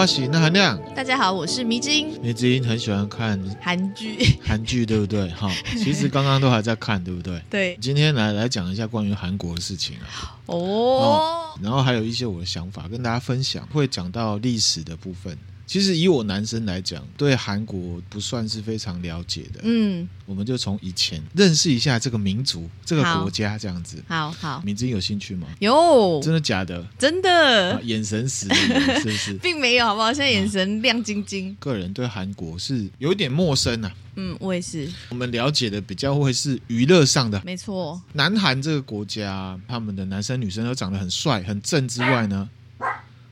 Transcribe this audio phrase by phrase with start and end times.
[0.00, 0.80] 我是那韩亮。
[0.96, 2.18] 大家好，我是迷之音。
[2.22, 5.28] 迷之音很喜欢看韩剧， 韩剧对不对？
[5.32, 7.38] 哈，其实刚刚都还在看，对不对？
[7.50, 7.78] 对。
[7.82, 10.40] 今天来来讲一下关于韩国的事情啊。
[10.46, 11.50] 哦，哦。
[11.60, 15.36] 然后还有一些我的想法跟大家分享，会讲到历史的部分。
[15.70, 19.60] 其实以我男生来讲，对韩国不算是非常了解的。
[19.62, 24.02] 嗯，我们就从以前认识一下这个民族、这个国家这样子。
[24.08, 25.46] 好好，明晶有兴趣吗？
[25.60, 26.84] 有，真的假的？
[26.98, 27.74] 真的。
[27.74, 29.34] 啊、眼神死，是不是？
[29.34, 30.12] 并没有，好不好？
[30.12, 31.56] 现在眼神亮晶晶。
[31.60, 33.94] 个人对韩国是有点陌生啊。
[34.16, 34.90] 嗯，我也是。
[35.10, 37.40] 我们了解的比较会是娱乐上的。
[37.46, 38.02] 没错。
[38.14, 42.50] 南韩这个国家，他们的男生女生都长得很帅、很正之外呢。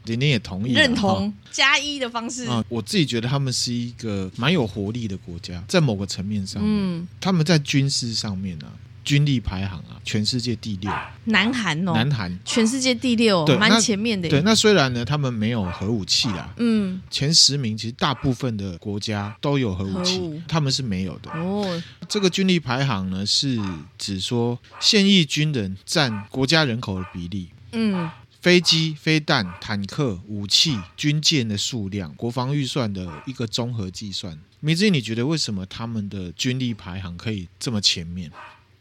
[0.04, 2.64] 你也同意认同加一的方式啊？
[2.68, 8.72] 我自己觉得他们是一个蛮有活力的国家，在某个层面上，嗯，他们在军事上面啊，
[9.04, 10.90] 军力排行啊，全世界第六。
[11.24, 14.28] 南韩哦，南韩全世界第六，对，蛮前面的。
[14.30, 21.30] 对，那虽然呢，他们没有核武器啦，嗯，前十名其实大部分的国家都有核武器，武他们是没有的。
[21.32, 23.60] 哦，这个军力排行呢，是
[23.98, 28.08] 指说现役军人占国家人口的比例，嗯。
[28.40, 34.38] 飞机、飞弹、坦克、武器、军舰的数量，国防预算的一个综合计算。
[34.60, 38.30] 明志，你觉得为什么他们的军力排行可以这么前面？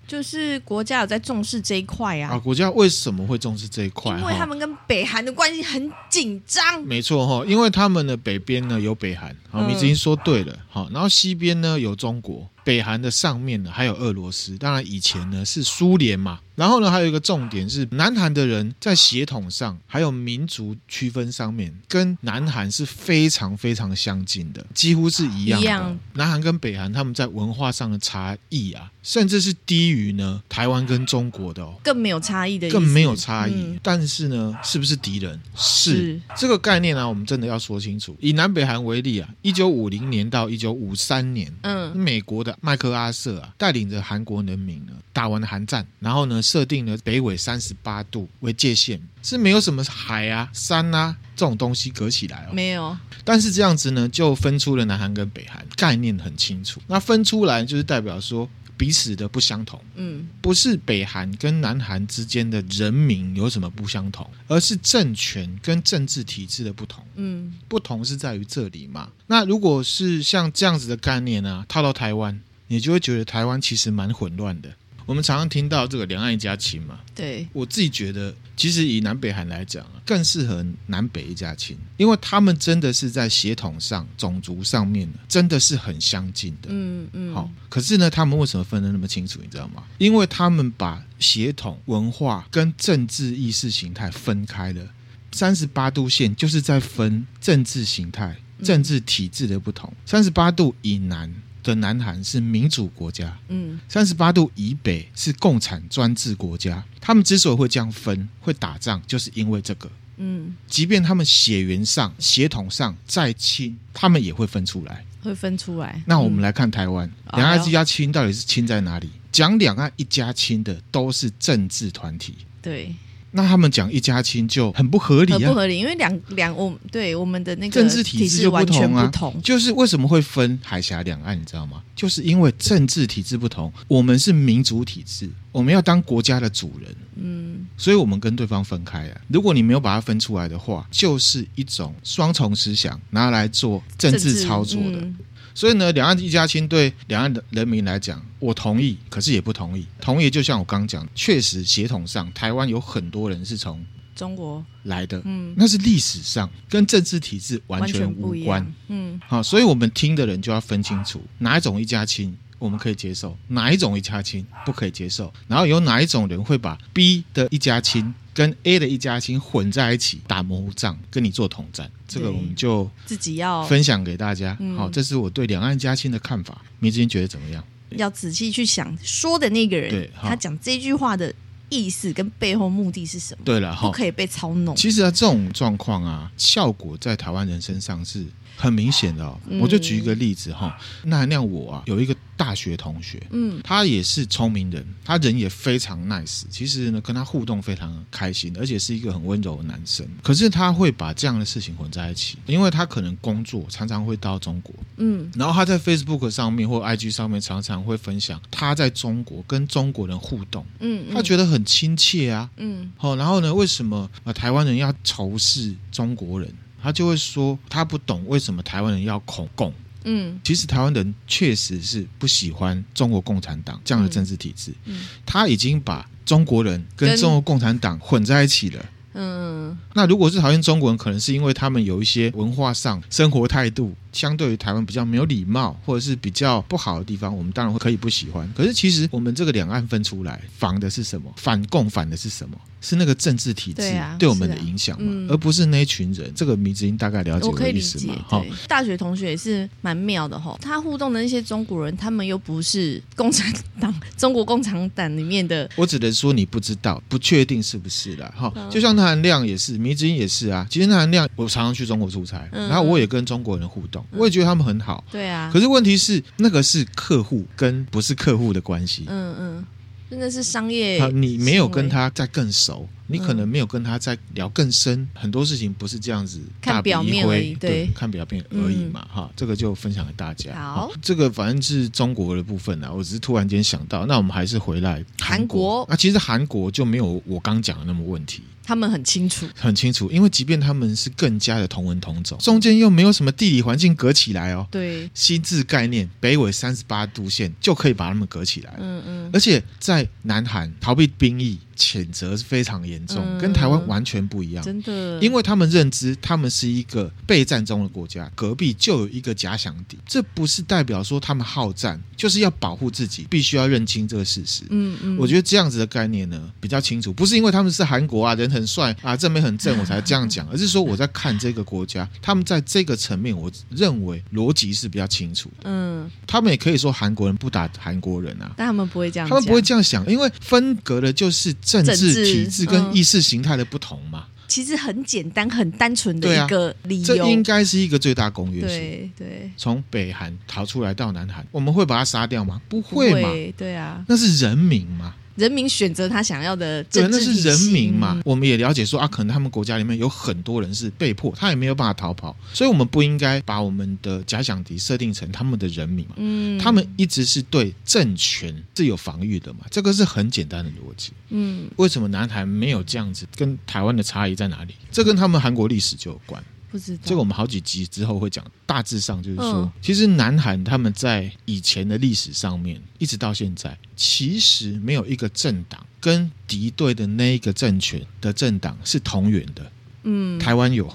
[0.08, 2.32] 就是国家有在重视这一块啊！
[2.32, 4.18] 啊，国家为什么会重视这一块？
[4.18, 6.82] 因为他们跟北韩的关系很紧张。
[6.84, 12.50] 没错哈，因为他们的北边呢有北韩，好，明志说对了，好，然后西边呢有中国。
[12.68, 16.42] 北韩的上面呢还有俄罗斯，当然以前呢是苏联嘛。
[16.54, 25.68] 然后呢还有一个重点是，南韩的人在血统上还有民族区分上面，跟南韩是非常非常相近的，几乎是一样的。
[25.68, 33.54] 样南韩跟北韩他们在文化上的差异啊，甚至是低于呢台湾跟中国的哦，更没有差异的，更没有差异。
[33.54, 35.40] 嗯、但是呢，是不是敌人？
[35.56, 38.18] 是，是这个概念呢、啊，我们真的要说清楚。
[38.20, 42.57] 以南北韩为例啊，一九五零年到一九五三年，嗯，美国的。
[42.62, 52.98] 麦克阿瑟啊，带领着韩国人民呢，打完了韩战，然后呢，设定了北纬三十八度为界限，是没有什么海啊、山啊这种东西隔起来哦，没有。
[53.24, 56.82] 但是这样子呢，就分出了南韩跟北韩，概念很清楚。
[56.88, 58.50] 那分出来就是代表说。
[58.80, 69.10] 彼此的不相同，嗯，不是北韩跟南韩之间的人民有什么不相同，而是政权跟政治体制的不同，嗯，不同是在于这里嘛。
[69.26, 74.70] 那如果是像这样子的概念呢，套到台湾，你就会觉得台湾其实蛮混乱的。
[75.06, 86.68] 我们常常听到这个两岸一家亲嘛，对，我自己觉得，其实以南北韩来讲，更适合南北一家亲，因为他们真的是在血统上、种族上面真的是很相近的。
[86.68, 87.34] 嗯嗯。
[87.34, 89.40] 好，可是呢，他们为什么分得那么清楚？
[89.42, 89.82] 你知道吗？
[89.98, 94.86] 因为他们把血统、文化跟政治意识形态分开了。
[95.32, 99.90] 三十八度线就是在分政治形态、政治体制的不同。
[100.06, 101.34] 三十八度以南。
[101.68, 106.82] 的南韩是民主国家，嗯，三十八度以北是共产专制国家。
[107.02, 116.02] 他们之所以会这样分，会打仗，就是因为这个，嗯，即便他们血缘上、血统上再亲，他们也会分出来，会分出来。
[116.06, 119.10] 那我们来看台湾，两岸一家亲到底是亲在哪里？
[119.32, 122.96] 讲两岸一家亲的都是政治团体，对。
[123.38, 129.12] 那他们讲一家亲就很不合理啊，很不合理，因为两两我对我们的那个政治体制就不同啊，
[129.44, 131.84] 就是为什么会分海峡两岸，你知道吗？
[131.96, 139.22] 就是因为政治体制不同，我们是民主体制，我们要当国家的主人，嗯，所以我们跟对方分开啊。
[139.28, 145.08] 如果你没有把它分出来的话，就是一种双重思想拿来做政治操作的。
[145.58, 149.88] 所以呢，两岸一家亲对两岸的人民来讲，我同意，可是也不同意。
[150.00, 153.84] 同意就像我刚刚讲，确实血统上，台湾有很多人是从
[154.16, 168.14] 中国来的，嗯，那是历史上跟政治体制完全无关，嗯，好，所以我们听的人就要分清楚哪一种一家亲我们可以接受，哪一种一家亲不可以接受，然后有哪一种人会把 B 的一家亲。
[168.38, 174.56] 跟 A 的一家亲混在一起打模糊仗，跟你做统战，这个我们就自己要分享给大家。
[174.78, 176.62] 好，这是我对两岸一家亲的看法。
[176.78, 177.64] 明志觉得怎么样？
[177.90, 181.34] 要仔细去想，说的那个人，对他讲这句话的
[181.70, 183.42] 意思跟背后目的是什么？
[183.44, 184.76] 对了，不可以被操弄。
[184.76, 188.24] 其实啊，这种状况啊，效果在台湾人身上是
[188.56, 189.36] 很明显的哦。
[189.60, 192.16] 我就举一个例子哈，那那我啊有一个。
[192.38, 196.44] 大学同学，嗯，他也是聪明人，他人也非常 nice。
[196.50, 200.08] 其实呢，跟他互动非常开心，而且是一个很温柔的男生。
[200.22, 216.54] 可是他会把这样的事情混在一起，因为他可能工作常常会到中国，嗯，然后他在 Facebook 上面或 IG 上面常常会分享他在中国跟中国人互动，嗯，他觉得很亲切啊，嗯，好，然后呢，为什么啊台湾人要仇视中国人？
[216.80, 219.74] 他就会说他不懂为什么台湾人要恐共。
[220.08, 224.74] 嗯，其实台湾人确实是不喜欢中国共产党这样的政治体制。
[224.86, 228.86] 嗯，他已经把中国人跟中国共产党混在一起了。
[229.20, 233.96] 嗯，那如果是讨厌中国人，可能是因为他们有一些文化上、生活态度。
[234.14, 238.52] 相对于台湾比较没有礼貌，或者是比较不好的地方，我们当然会可以不喜欢。
[238.56, 241.32] 可是其实我们这个两岸分出来，防的是什么？
[241.36, 242.58] 反共反的是什么？
[242.82, 245.08] 是那个政治体制对我们的影响嘛？
[245.10, 246.32] 嗯、而不是那一群人。
[246.36, 248.16] 这个迷之音大概了解我的意思吗？
[248.28, 250.58] 好，大学同学也是蛮妙的哈。
[250.62, 255.70] 他互动的那些中国人，他们又不是共产党、 中国共产党里面的。
[255.76, 258.32] 我只能说你不知道，不确定是不是啦。
[258.36, 258.54] 哈。
[258.70, 260.66] 就像那含亮也是，迷之音也是啊。
[260.70, 264.06] 其实那含亮，我常常去中国出差，然后我也跟中国人互动。
[264.12, 265.50] 我也觉得他们很好，对啊。
[265.52, 269.06] 可是问题是，那个是客户跟不是客户的关系。
[269.08, 269.66] 嗯嗯，
[270.10, 271.06] 真的是商业。
[271.10, 276.40] 你没有跟他再更熟，你可能没有跟他再聊更深，很多事情不是这样子。
[276.62, 279.08] 看表面而已，对，看表面而已嘛。
[279.12, 280.54] 哈，这个就分享给大家。
[280.56, 282.92] 好，这个反正是中国的部分啊。
[282.92, 285.86] 我只是突然间想到，那我们还是回来韩国。
[285.90, 288.44] 那其实韩国就没有我刚讲的那么问题。
[288.68, 294.68] 他们很清楚，很清楚，因为即便他们是更加的同文同种，中间又没有什么地理环境隔起来哦。
[294.70, 298.76] 对，心智概念，北纬三十八度线就可以把他们隔起来。
[298.78, 301.58] 嗯嗯，而且在南韩逃避兵役。
[301.78, 304.64] 谴责是非常严重，跟台湾完全不一样。
[304.66, 309.96] 真的，因为他们认知他们是一个备战中的国家，隔壁就有一个假想敌。
[310.04, 314.64] 这不是代表说他们好战，就是要保护自己，必须要认清这个事实。
[314.72, 325.64] 嗯嗯，我觉得这样子的概念呢比较清楚，不是因为他们是韩国啊，人很帅啊，正面很正，我才这样讲， 而是说我在看这个国家，他们在这个层面，我认为逻辑是比较清楚的。
[325.66, 331.54] 嗯，他们也可以说韩国人不打韩国人啊，但他们不会这样，他们不会这样想，因为分隔的就是。
[331.60, 338.68] 政治体制跟意识形态的不同嘛，其实很简单、很单纯的一个理由，这应该是一个最大公约数。
[338.68, 342.62] 对对，从北韩逃出来到南韩，我们会把他杀掉吗？
[342.70, 343.30] 不会嘛？
[343.58, 345.14] 对啊，那是人民嘛。
[345.38, 348.14] 人民选择他想要的政治，对，那是人民嘛。
[348.16, 356.16] 嗯、我们也了解说啊，可能他们国家里面有很多人是被迫，他也没有办法逃跑，所以我们不应该把我们的假想敌设定成他们的人民嘛。
[356.18, 361.12] 嗯，他们一直是对政权是有防御的嘛，这个是很简单的逻辑。
[361.30, 363.28] 嗯，为什么南韩没有这样子？
[363.36, 364.74] 跟台湾的差异在哪里？
[364.92, 366.44] 这跟他们韩国历史就有关。
[366.78, 368.46] 不知道，这个我们好几集之后会讲。
[368.66, 379.72] 大致上就是说，嗯、其实南韩他们在以前的历史上面，一直到现在，其实没有一个政党跟敌对的那一个政权的政党是同源的。
[380.04, 380.94] 嗯，台湾有，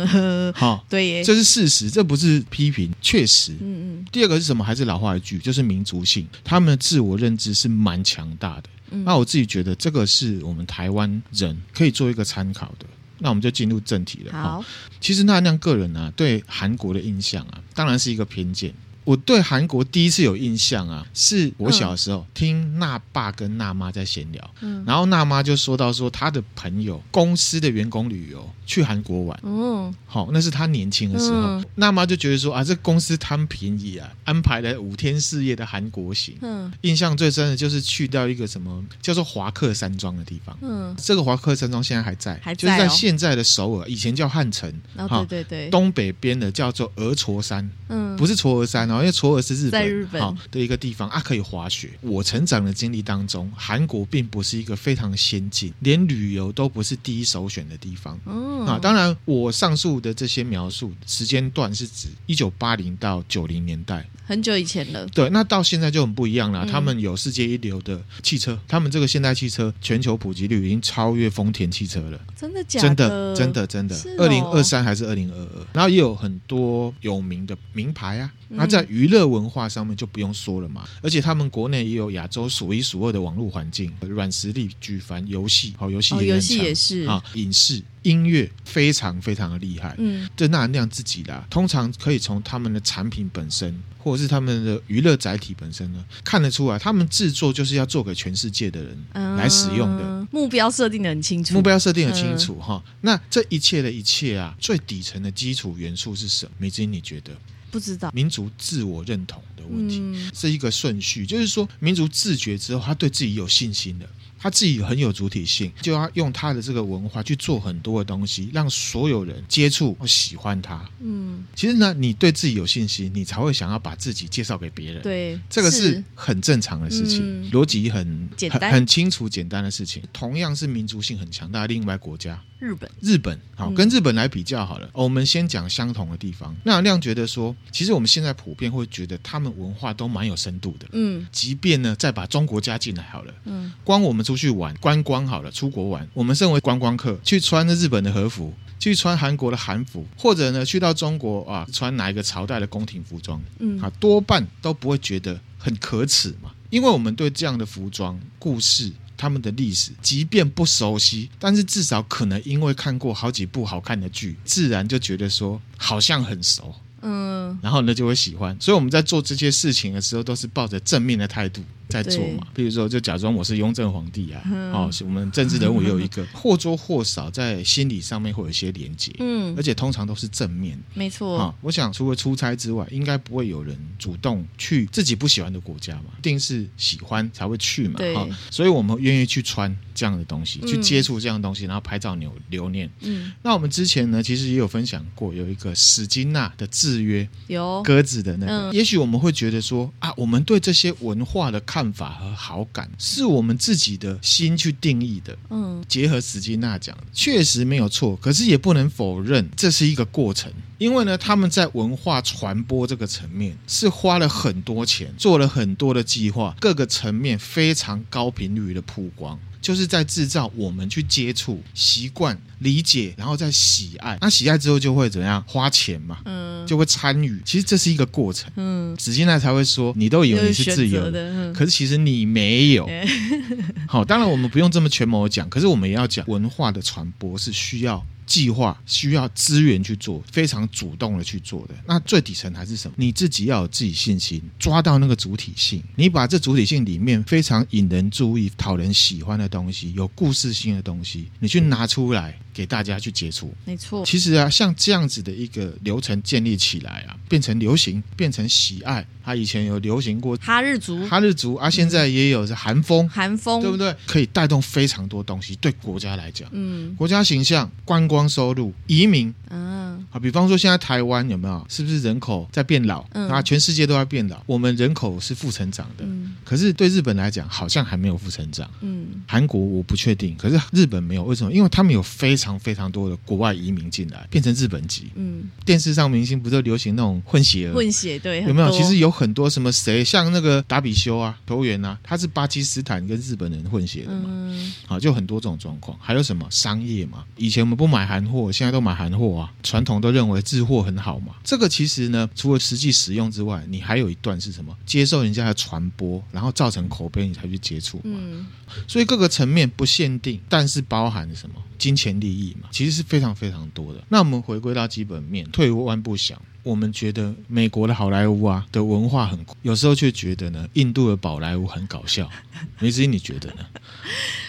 [0.54, 3.52] 好，对耶，这是事实，这不是批评，确实。
[3.54, 4.06] 嗯嗯。
[4.12, 4.62] 第二个是什么？
[4.62, 8.68] 还是老话一句，就是民族性，他们的自我认知是蛮强大的。
[8.90, 12.86] 嗯、那我自己觉得，这个是我们台湾人可以做一个参考的。
[13.24, 14.32] 那我们就进入正题了。
[14.32, 14.62] 好，
[15.00, 18.74] 其实那那个人啊，对韩国的印象啊，当然是一个偏见。
[19.04, 48.93] 我对韩国第一次有印象啊，是我小时候、嗯、听娜爸跟娜妈在闲聊，嗯、然后娜妈就说到说她的朋友公司的员工旅游去韩国玩，哦，好，那是她年轻的时候，嗯、那妈就觉得说啊，这公司贪便宜啊，安排了五天四夜的韩国行，嗯，印象最深的就是去到一个什么叫做华克山庄的地方，嗯，这个华克山庄现在还在，还在、哦，就是在现在的首尔，以前叫汉城，哦，对对对，东北边的叫做鹅锄山，嗯，不是嵯峨山哦。
[49.00, 51.90] 因为嵯峨是日本，日本好的一个地方啊，可以滑雪。
[52.00, 58.18] 我成长的经历当中，韩国并不是一个非常先进，连旅游都不是第一首选的地方。
[58.26, 65.06] 嗯啊，当然，我上述的这些描述时间段是指一九八零到九零年代，很久以前了。
[65.08, 66.66] 对，那到现在就很不一样了。
[66.66, 72.20] 他们有世界一流的汽车，他们这个现代汽车全球普及率已经超越丰田汽车了。
[72.36, 72.88] 真的假的？
[72.88, 74.24] 真的真的真的。
[74.24, 75.66] 二零二三还是二零二二？
[75.72, 78.32] 然后也有很多有名的名牌啊。
[78.48, 89.94] 那在娱乐文化上面就不用说了嘛，而且他们国内也有亚洲数一数二的网络环境，软实力举凡游戏，好游戏也很强啊，影视音乐非常非常的厉害。
[89.98, 102.92] 嗯，这那那样自己啦，通常可以从他们的产品本身，或者是他们的娱乐载体本身呢，看得出来，他们制作就是要做给全世界的人来使用的，嗯、目标设定的很清楚，目标设定很清楚哈、嗯。
[103.00, 106.52] 那这一切的一切啊，最底层的基础元素是什么？
[106.58, 107.32] 美金，你觉得？
[107.74, 108.12] 不知道。
[108.14, 114.08] 民族自我认同的问题、嗯、是一个顺序，就是说民族自觉之后，他对自己有信心了，
[114.44, 120.86] 他自己很有主体性，就要用他的这个文化去做很多的东西，让所有人接触或喜欢他。
[121.00, 125.02] 嗯，其实呢，你对自己有信心，你才会想要把自己介绍给别人。
[125.02, 130.02] 对，这个是很正常的事情，嗯、逻辑很简单很，很清楚、简单的事情。
[130.12, 132.38] 同样是民族性很强大的另外国家。
[132.58, 134.86] 日本，日本好，跟日本来比较好了。
[134.86, 136.54] 嗯、我们先讲相同的地方。
[136.64, 140.86] 那亮觉得说，其实我们现在普遍会觉得他们文化都蛮有深度的。
[140.92, 143.34] 嗯，即便呢，再把中国加进来好了。
[143.44, 158.92] 嗯，光我们出去玩观光好了，出国玩，我们身为观光客，去穿日本的和服，去穿韩国的韩服，或者呢，去到中国啊，穿哪一个朝代的宫廷服装，嗯，啊，多半都不会觉得很可耻嘛，因为我们对这样的服装故事。
[159.16, 168.56] 他们的历史，即便不熟悉，但是至少可能因为看过好几部好看的剧，自然就觉得说好像很熟，嗯，然后呢就会喜欢。
[168.60, 171.62] 所以我们在做这些事情的时候，都是抱着正面的态度。
[171.86, 181.38] 在做嘛，比如说就假装我是雍正皇帝啊，嗯、哦，我们政治人物也有一个 或多或少在心理上面会有一些连接，嗯，而且通常都是正面，没错。
[181.38, 192.90] 啊、哦，我想除了出差之外，应该不会有人主动去自己不喜欢的国家嘛，一定是喜欢才会去嘛，对、哦，所以我们愿意去穿这样的东西，去接触这样的东西，然后拍照留留念。
[193.00, 205.36] 嗯，那我们之前呢，其实也有分享过，有一个史金纳的制约，有鸽子的那个，嗯、也许我们会觉得说啊，我们对这些文化的看法和好感是我们自己的心去定义的。
[205.50, 208.16] 嗯，结合史金纳讲，确实没有错。
[208.16, 219.38] 可是也不能否认这是一个过程，因为呢，他们在文化传播这个层面是花了很多钱，做了很多的计划，各个层面非常高频率的曝光。
[219.64, 224.18] 就是在制造我们去接触、习惯、理解，然后再喜爱。
[224.20, 225.42] 那喜爱之后就会怎么样？
[225.46, 227.40] 花钱嘛，嗯，就会参与。
[227.46, 232.86] 其实这是一个过程，嗯，紫金奈才会说，你都以为你是自由的，嗯、可是其实你没有。
[232.86, 233.08] 嗯、
[233.88, 238.04] 好，当然我们不用这么权谋讲，可是我们也要讲文化的传播是需要。
[238.26, 241.74] 计划需要资源去做，非常主动的去做的。
[241.86, 242.94] 那最底层还是什么？
[242.98, 245.82] 你自己要有自己信心，抓到那个主体性。
[245.96, 253.52] 你把这主体性里面非常引人注意、讨人喜欢的东西，有故事性的东西，你去拿出来给大家去接触。
[253.64, 254.06] 没错。
[254.06, 259.04] 其实啊，像这样子的一个流程建立起来啊，变成流行，变成喜爱。
[259.24, 263.94] 它以前有流行过哈日族，哈日族啊，现在也有是韩风，韩风，对不对？
[264.06, 271.66] 可以带动非常多东西，对国家来讲，嗯，国家形象、观光收入、移民，嗯，好，比方说现在台湾有没有？
[271.70, 273.02] 是不是人口在变老？
[273.12, 281.50] 嗯，啊，全世界都在变老，我们人口是负成长的，嗯，可是对日本来讲，好像还没有负成长，嗯，韩国我不确定，可是日本没有，为什么？
[281.50, 287.74] 因为他们有非常非常多的国外移民进来，变成日本籍，嗯，电视上明星不是都流行那种混血儿？
[287.74, 288.70] 混血对，有没有？
[288.70, 289.14] 其实有。
[289.14, 295.96] 很多什么谁像那个达比修啊，球员啊，他是巴基斯坦跟日本人混血的嘛，嗯、啊，就很多这种状况。
[296.02, 297.24] 还有什么商业嘛？
[297.36, 299.52] 以前我们不买韩货，现在都买韩货啊。
[299.62, 301.36] 传统都认为日货很好嘛。
[301.44, 304.76] 这个其实呢，除了实际使用之外，你还有一段是什么？
[304.84, 308.02] 接受人家的传播，然后造成口碑，你才去接触嘛。
[308.06, 308.44] 嗯、
[308.88, 311.54] 所以各个层面不限定，但是包含什么？
[311.76, 314.02] 金钱利益嘛，其实是非常非常多的。
[314.08, 316.40] 那我们回归到基本面，退一万步想。
[316.62, 322.26] 我们觉得美国的好莱坞啊的文化很，有时候却觉得呢，印度的宝莱坞很搞笑。
[322.80, 323.66] 梅子，你觉得呢？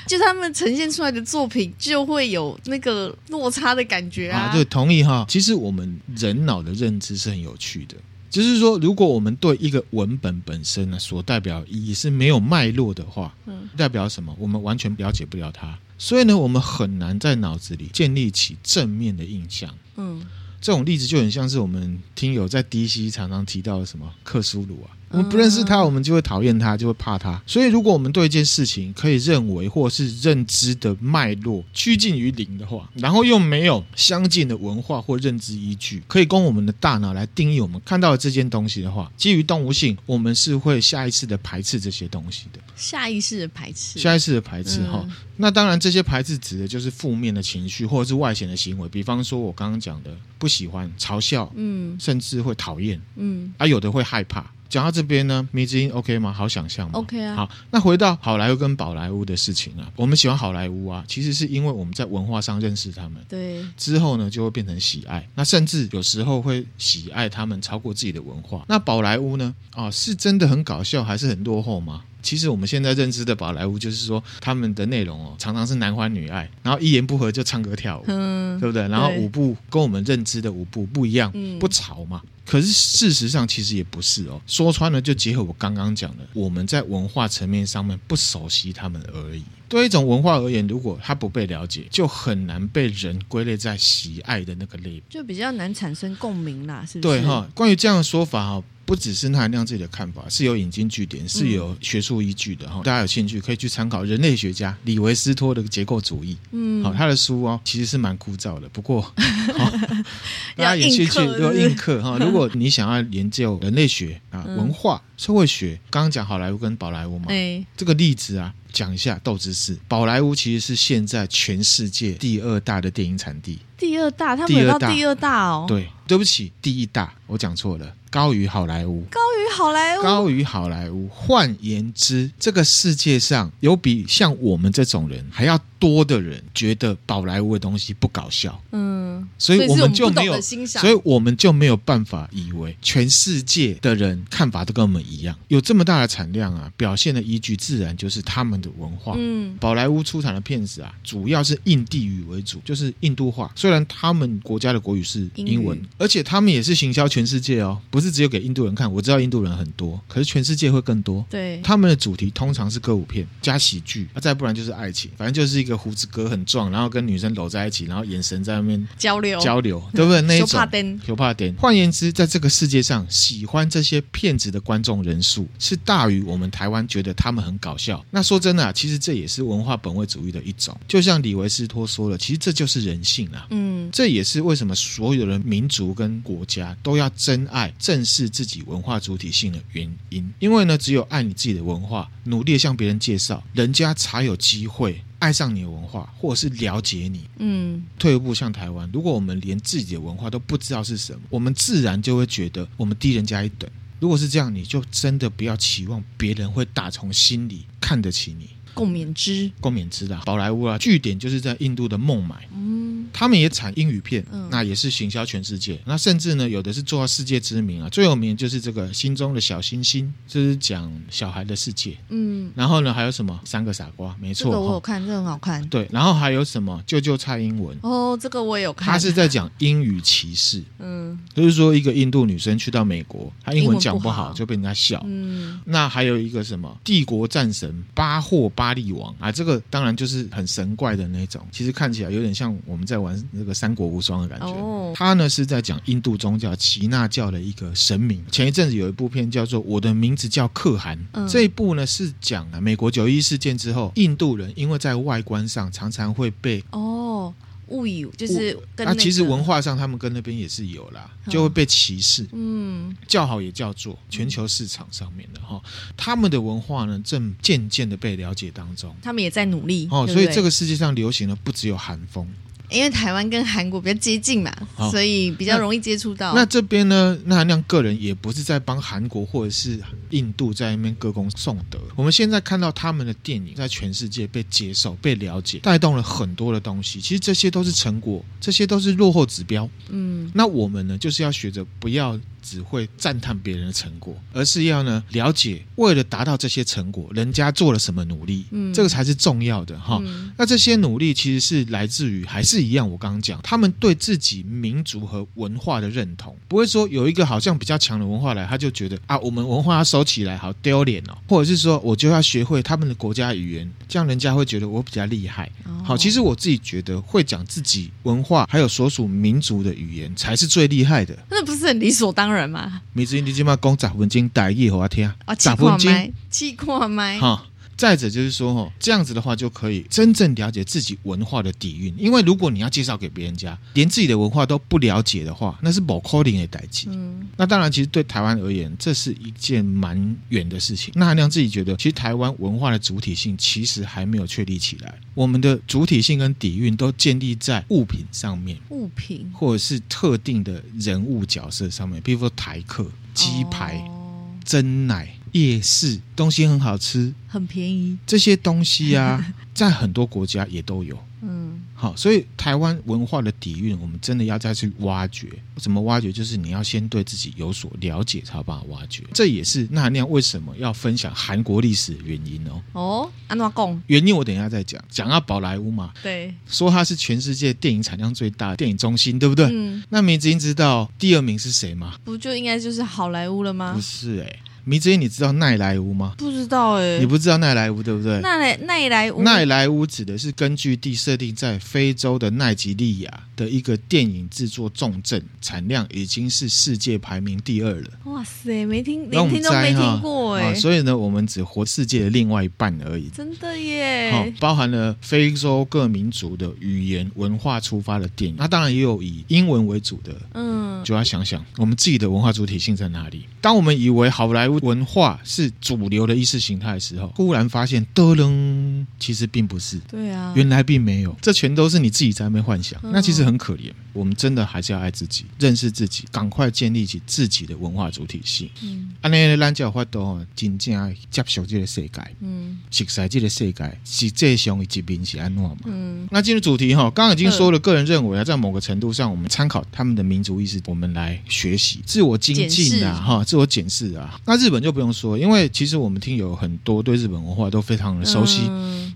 [0.08, 4.44] 就他们呈现出来的作品就会有那个落差的感觉啊。
[4.44, 5.26] 啊对，同意哈。
[5.28, 7.98] 其实我们人脑的认知是很有趣的，
[8.36, 14.36] 就是说，如果我们对一个文本本身呢所代表意义是没有脉络的话，嗯，代表什么？
[14.38, 19.74] 我们完全了解不了它，所以呢，我们很难在脑子里建立起正面的印象。
[19.96, 20.26] 嗯。
[20.60, 24.90] 这种例子就很像是我们听友在 DC 常常提到的什么克苏鲁啊。
[25.10, 27.42] 我们不认识他，我们就会讨厌他，就会怕他。
[27.46, 42.60] 所以，如果我们对一件事情可以认为或是认知的脉络趋近于零的话，然后又没有相近的文化或认知依据，可以供我们的大脑来定义我们看到的这件东西的话，基于动物性，我们是会下意识的排斥这些东西的。
[42.76, 45.02] 下意识的排斥，下意识的排斥哈。
[45.06, 54.46] 嗯、那当然，这些排斥指的就是负面的情绪或者是外显的行为，比方说我刚刚讲的不喜欢、嘲笑，嗯，甚至会讨厌，嗯，啊，有的会害怕。
[54.70, 56.32] 讲到这边呢，迷之音 OK 吗？
[56.34, 57.36] 好想象吗？OK 啊。
[57.36, 68.66] 好，那回到好莱坞跟宝莱坞的事情啊，我们喜欢好莱坞啊，其实是因为我们在文化上认识他们，对，之后呢就会变成喜爱，那甚至有时候会喜爱他们超过自己的文化。
[68.68, 69.54] 那宝莱坞呢？
[69.72, 72.02] 啊，是真的很搞笑，还是很落后吗？
[72.22, 78.88] 其实我们现在认知的宝莱坞，就是说他们的内容哦，常常是男欢女爱，然后一言不合就唱歌跳舞，嗯，对不对？
[78.88, 82.22] 然后舞步跟我们认知的舞步不一样，嗯，不潮嘛。
[82.46, 89.44] 可是事实上其实也不是哦，说穿了就结合我刚刚讲的，我们在文化层面上面不熟悉他们而已。
[89.68, 97.20] 对一种文化而言，如果它不被了解，就很难被人归类在喜爱的那个类别，就比较难产生共鸣啦，是不是？
[97.20, 98.64] 对哈，关于这样的说法哈。
[98.88, 102.76] 不只是那含亮自己的看法，是有引经据典，是有学术依据的哈。
[102.76, 106.38] 嗯、大家有兴趣可以去参考人类学家李维斯托的结构主义。
[106.52, 109.12] 嗯，好，他的书哦其实是蛮枯燥的，不过，
[110.56, 112.20] 大家有兴趣要硬课哈。
[112.20, 118.54] 如果你想要研究人类学啊、文化、社会学，刚刚讲好莱坞跟宝莱坞嘛，欸，这个例子啊。
[118.76, 123.58] 讲一下斗知识，宝莱坞其实是现在全世界第二大的电影产地。
[123.78, 125.64] 第二大，他们有到第二大哦。
[125.66, 129.02] 对，对不起，第一大，我讲错了，高于好莱坞。
[129.10, 130.04] 高于好莱坞。
[130.04, 131.08] 高于好莱坞。
[131.10, 138.62] 换言之，这个世界上有比像我们这种人还要多的人觉得宝莱坞的东西不搞笑。
[138.72, 145.36] 嗯，所以我们就没有，所以我们就没有办法以为全世界的人看法都跟我们一样。
[145.48, 149.14] 有这么大的产量啊，表现的依据自然就是他们的文化。
[149.18, 153.52] 嗯，宝莱坞出产的片子啊，主要是印地语为主，就是印度话。
[153.56, 158.92] 虽然他们国家的国语是英文，语而且他们也是行销全世界哦，不是只有给印度人看。
[158.92, 161.26] 我知道印度人很多，可是全世界会更多。
[161.30, 170.20] 对，他们的主题通常是歌舞片加喜剧，啊，再不然就是爱情，反正就是一个胡子哥很壮，然后跟女生搂在一起，然后眼神在那边交流交流，对不对？
[170.28, 170.60] 那一种。
[171.08, 171.56] 有怕点。
[171.58, 178.04] 换言之，在这个世界上，喜欢这些骗子的观众人数是大于我们台湾觉得他们很搞笑。
[178.12, 179.00] 那说真的啊，其实。
[179.06, 183.46] 这也是文化本位主义的一种，就像李维斯托说了，其实这就是人性啊。
[183.52, 190.28] 嗯，这也是为什么所有的民族跟国家都要真爱、正视自己文化主体性的原因。
[190.40, 197.30] 因为呢，只有爱你自己的文化，努力向别人介绍，人家才有机会爱上你的文化，或者是了解你。
[197.38, 203.70] 嗯，退一步，像台湾，如果我们连自己的文化都不知道是什么，我们自然就会觉得我们低人家一等。
[204.00, 208.50] 如果是这样，你就真的不要期望别人会打从心里看得起你。
[208.76, 212.36] 共勉之，共勉之啦宝莱坞啊，据点就是在印度的孟买。
[212.54, 215.80] 嗯，他们也产英语片，嗯，那也是行销全世界。
[215.86, 217.90] 那甚至呢，有的是做到世界知名啊。
[217.90, 221.98] 最有名就是这个心中的小星星，就是讲小孩的世界。
[222.10, 224.14] 嗯，然后呢，还有什么三个傻瓜？
[224.20, 225.66] 没错，这个我有看，这个很好看。
[225.70, 227.78] 对，然后还有什么救救蔡英文？
[227.82, 228.88] 哦，这个我也有看。
[228.90, 230.62] 他是在讲英语歧视。
[230.80, 235.02] 嗯，就是说一个印度女生去到美国，她英文讲不好就被人家笑。
[235.08, 238.65] 嗯，那还有一个什么帝国战神巴霍巴。
[238.66, 244.56] 巴利王啊，这个当然就是很神怪的那种，其实看起来有点像我们在玩那个《三国无双》的感觉。
[244.56, 248.26] 哦，他呢是在讲印度宗教耆那教的一个神明。
[248.32, 257.32] 前一阵子有一部片叫做《我的名字叫可汗》，嗯、这一部呢是讲啊美国九一事件之后，印度人因为在外观上常常会被哦。
[257.68, 262.26] 误以就是跟、那个，那其实文化上他们跟那边也是有啦，就会被歧视。
[262.32, 265.62] 嗯，叫好也叫做，全球市场上面的哈，
[265.96, 270.08] 他们的文化呢正渐渐的被了解当中，他们也在努力哦。
[270.08, 272.28] 所以这个世界上流行的不只有韩风。
[272.76, 276.34] 因为台湾跟韩国比较接近嘛，哦、所以比较容易接触到。
[276.34, 281.80] 那，那这边呢，那韩亮个人也不是在帮韩国或者是印度在那边歌功颂德。
[281.96, 287.00] 我们现在看到他们的电影在全世界被接受、被了解，带动了很多的东西。
[287.00, 289.70] 其实这些都是成果，这些都是落后指标。
[289.90, 292.20] 嗯，那我们呢，就是要学着不要。
[292.46, 300.00] 只会赞叹别人的成果，而是要呢了解，为了达到这些成果，人家做了什么努力，嗯，这个才是重要的哈。
[300.06, 315.50] 嗯、那这些努力其实是来自于，还是一样，我刚刚讲，他们对自己民族和文化的认同，不会说有一个好像比较强的文化来，他就觉得啊，我们文化要收起来，好丢脸哦，或者是说我就要学会他们的国家语言，这样人家会觉得我比较厉害。
[315.64, 322.35] 哦、好，其实我自己觉得会讲自己文化还有所属民族的语言才是最厉害的，那不是很理所当然？
[322.36, 327.46] 人嘛，每次你即马讲十分钟台语互我听，十分钟，试看麦，哈。
[327.78, 331.94] 再者就是说，哦，这样子的话就可以真正了解自己文化的底蕴。
[331.98, 336.88] 因为如果你要介绍给别人家，连自己的文化都不了解的话，那是不可能的代际。
[336.90, 340.94] 嗯，那当然，其实对台湾而言，这是一件蛮远的事情。
[340.96, 344.98] 那韩亮自己觉得，其实台湾文化的主体性其实还没有确立起来。
[345.14, 355.15] 我们的主体性跟底蕴都建立在物品上面，物品或者是特定的人物角色上面，比如说台客、鸡排、哦、珍奶。
[355.36, 360.98] 夜市东西很好吃，很便宜，这些东西啊， 在很多国家也都有。
[361.22, 365.28] 嗯，好，所以台湾文化的底蕴，我们真的要再去挖掘。
[365.58, 366.10] 怎么挖掘？
[366.10, 369.04] 就是你要先对自己有所了解，才有办法挖掘。
[369.14, 372.62] 这也是纳兰为什么要分享韩国历史的原因哦。
[372.72, 373.84] 哦，安怎讲？
[373.88, 374.82] 原因我等一下再讲。
[374.90, 379.48] 讲到宝莱坞嘛，对，说它是全世界电影产量最大的电影中心，对不对？
[379.52, 379.84] 嗯。
[379.90, 381.96] 那明子英知道第二名是谁吗？
[382.06, 383.74] 不就应该就是好莱坞了吗？
[383.76, 384.40] 不是哎、欸。
[384.66, 386.16] 迷之音，你知道奈莱乌吗？
[386.18, 388.20] 不知道哎、欸，你不知道奈莱乌对不对？
[388.22, 397.88] 奈莱奈莱乌，奈莱乌指的是根据地设定在非洲的奈及利亚的一个电影制作重镇，产量已经是世界排名第二了。
[398.06, 400.54] 哇塞，没听，连听都没听过哎、啊。
[400.56, 403.08] 所以呢，我们只活世界的另外一半而已。
[403.10, 404.12] 真的耶！
[404.12, 410.16] 好，包含了非洲各民族的语言文化出发的电影，那当然也有以英文为主的。
[410.34, 413.26] 嗯，就要想想我们自己的文化主体性在哪里。
[413.42, 419.80] 当我们以为好莱坞文化是主流的意识形态的时候，忽然发现，噔噔，其实并不是。
[419.88, 422.80] 对啊，原来并没有，这全都是你自己在那边幻想。
[422.84, 423.72] 嗯、那其实很可怜。
[423.94, 428.50] 我们真的还是要爱自己，认识自己，赶快建立起自己的文化主体性。
[428.62, 431.90] 嗯，安尼咱才有法度真正接受这个世界。
[432.20, 435.56] 嗯，熟悉这个世界是最上一面是安怎嘛？
[435.66, 444.20] 嗯，那进入主题哈，刚刚已经说了，个人认为啊，在某个程度上，我们参考他们的民族意识，我们来学习自我精进啊，哈，自我检视啊。
[444.26, 448.42] 那日日本就不用说，因为其实我们听友很多对日本文化都非常的熟悉。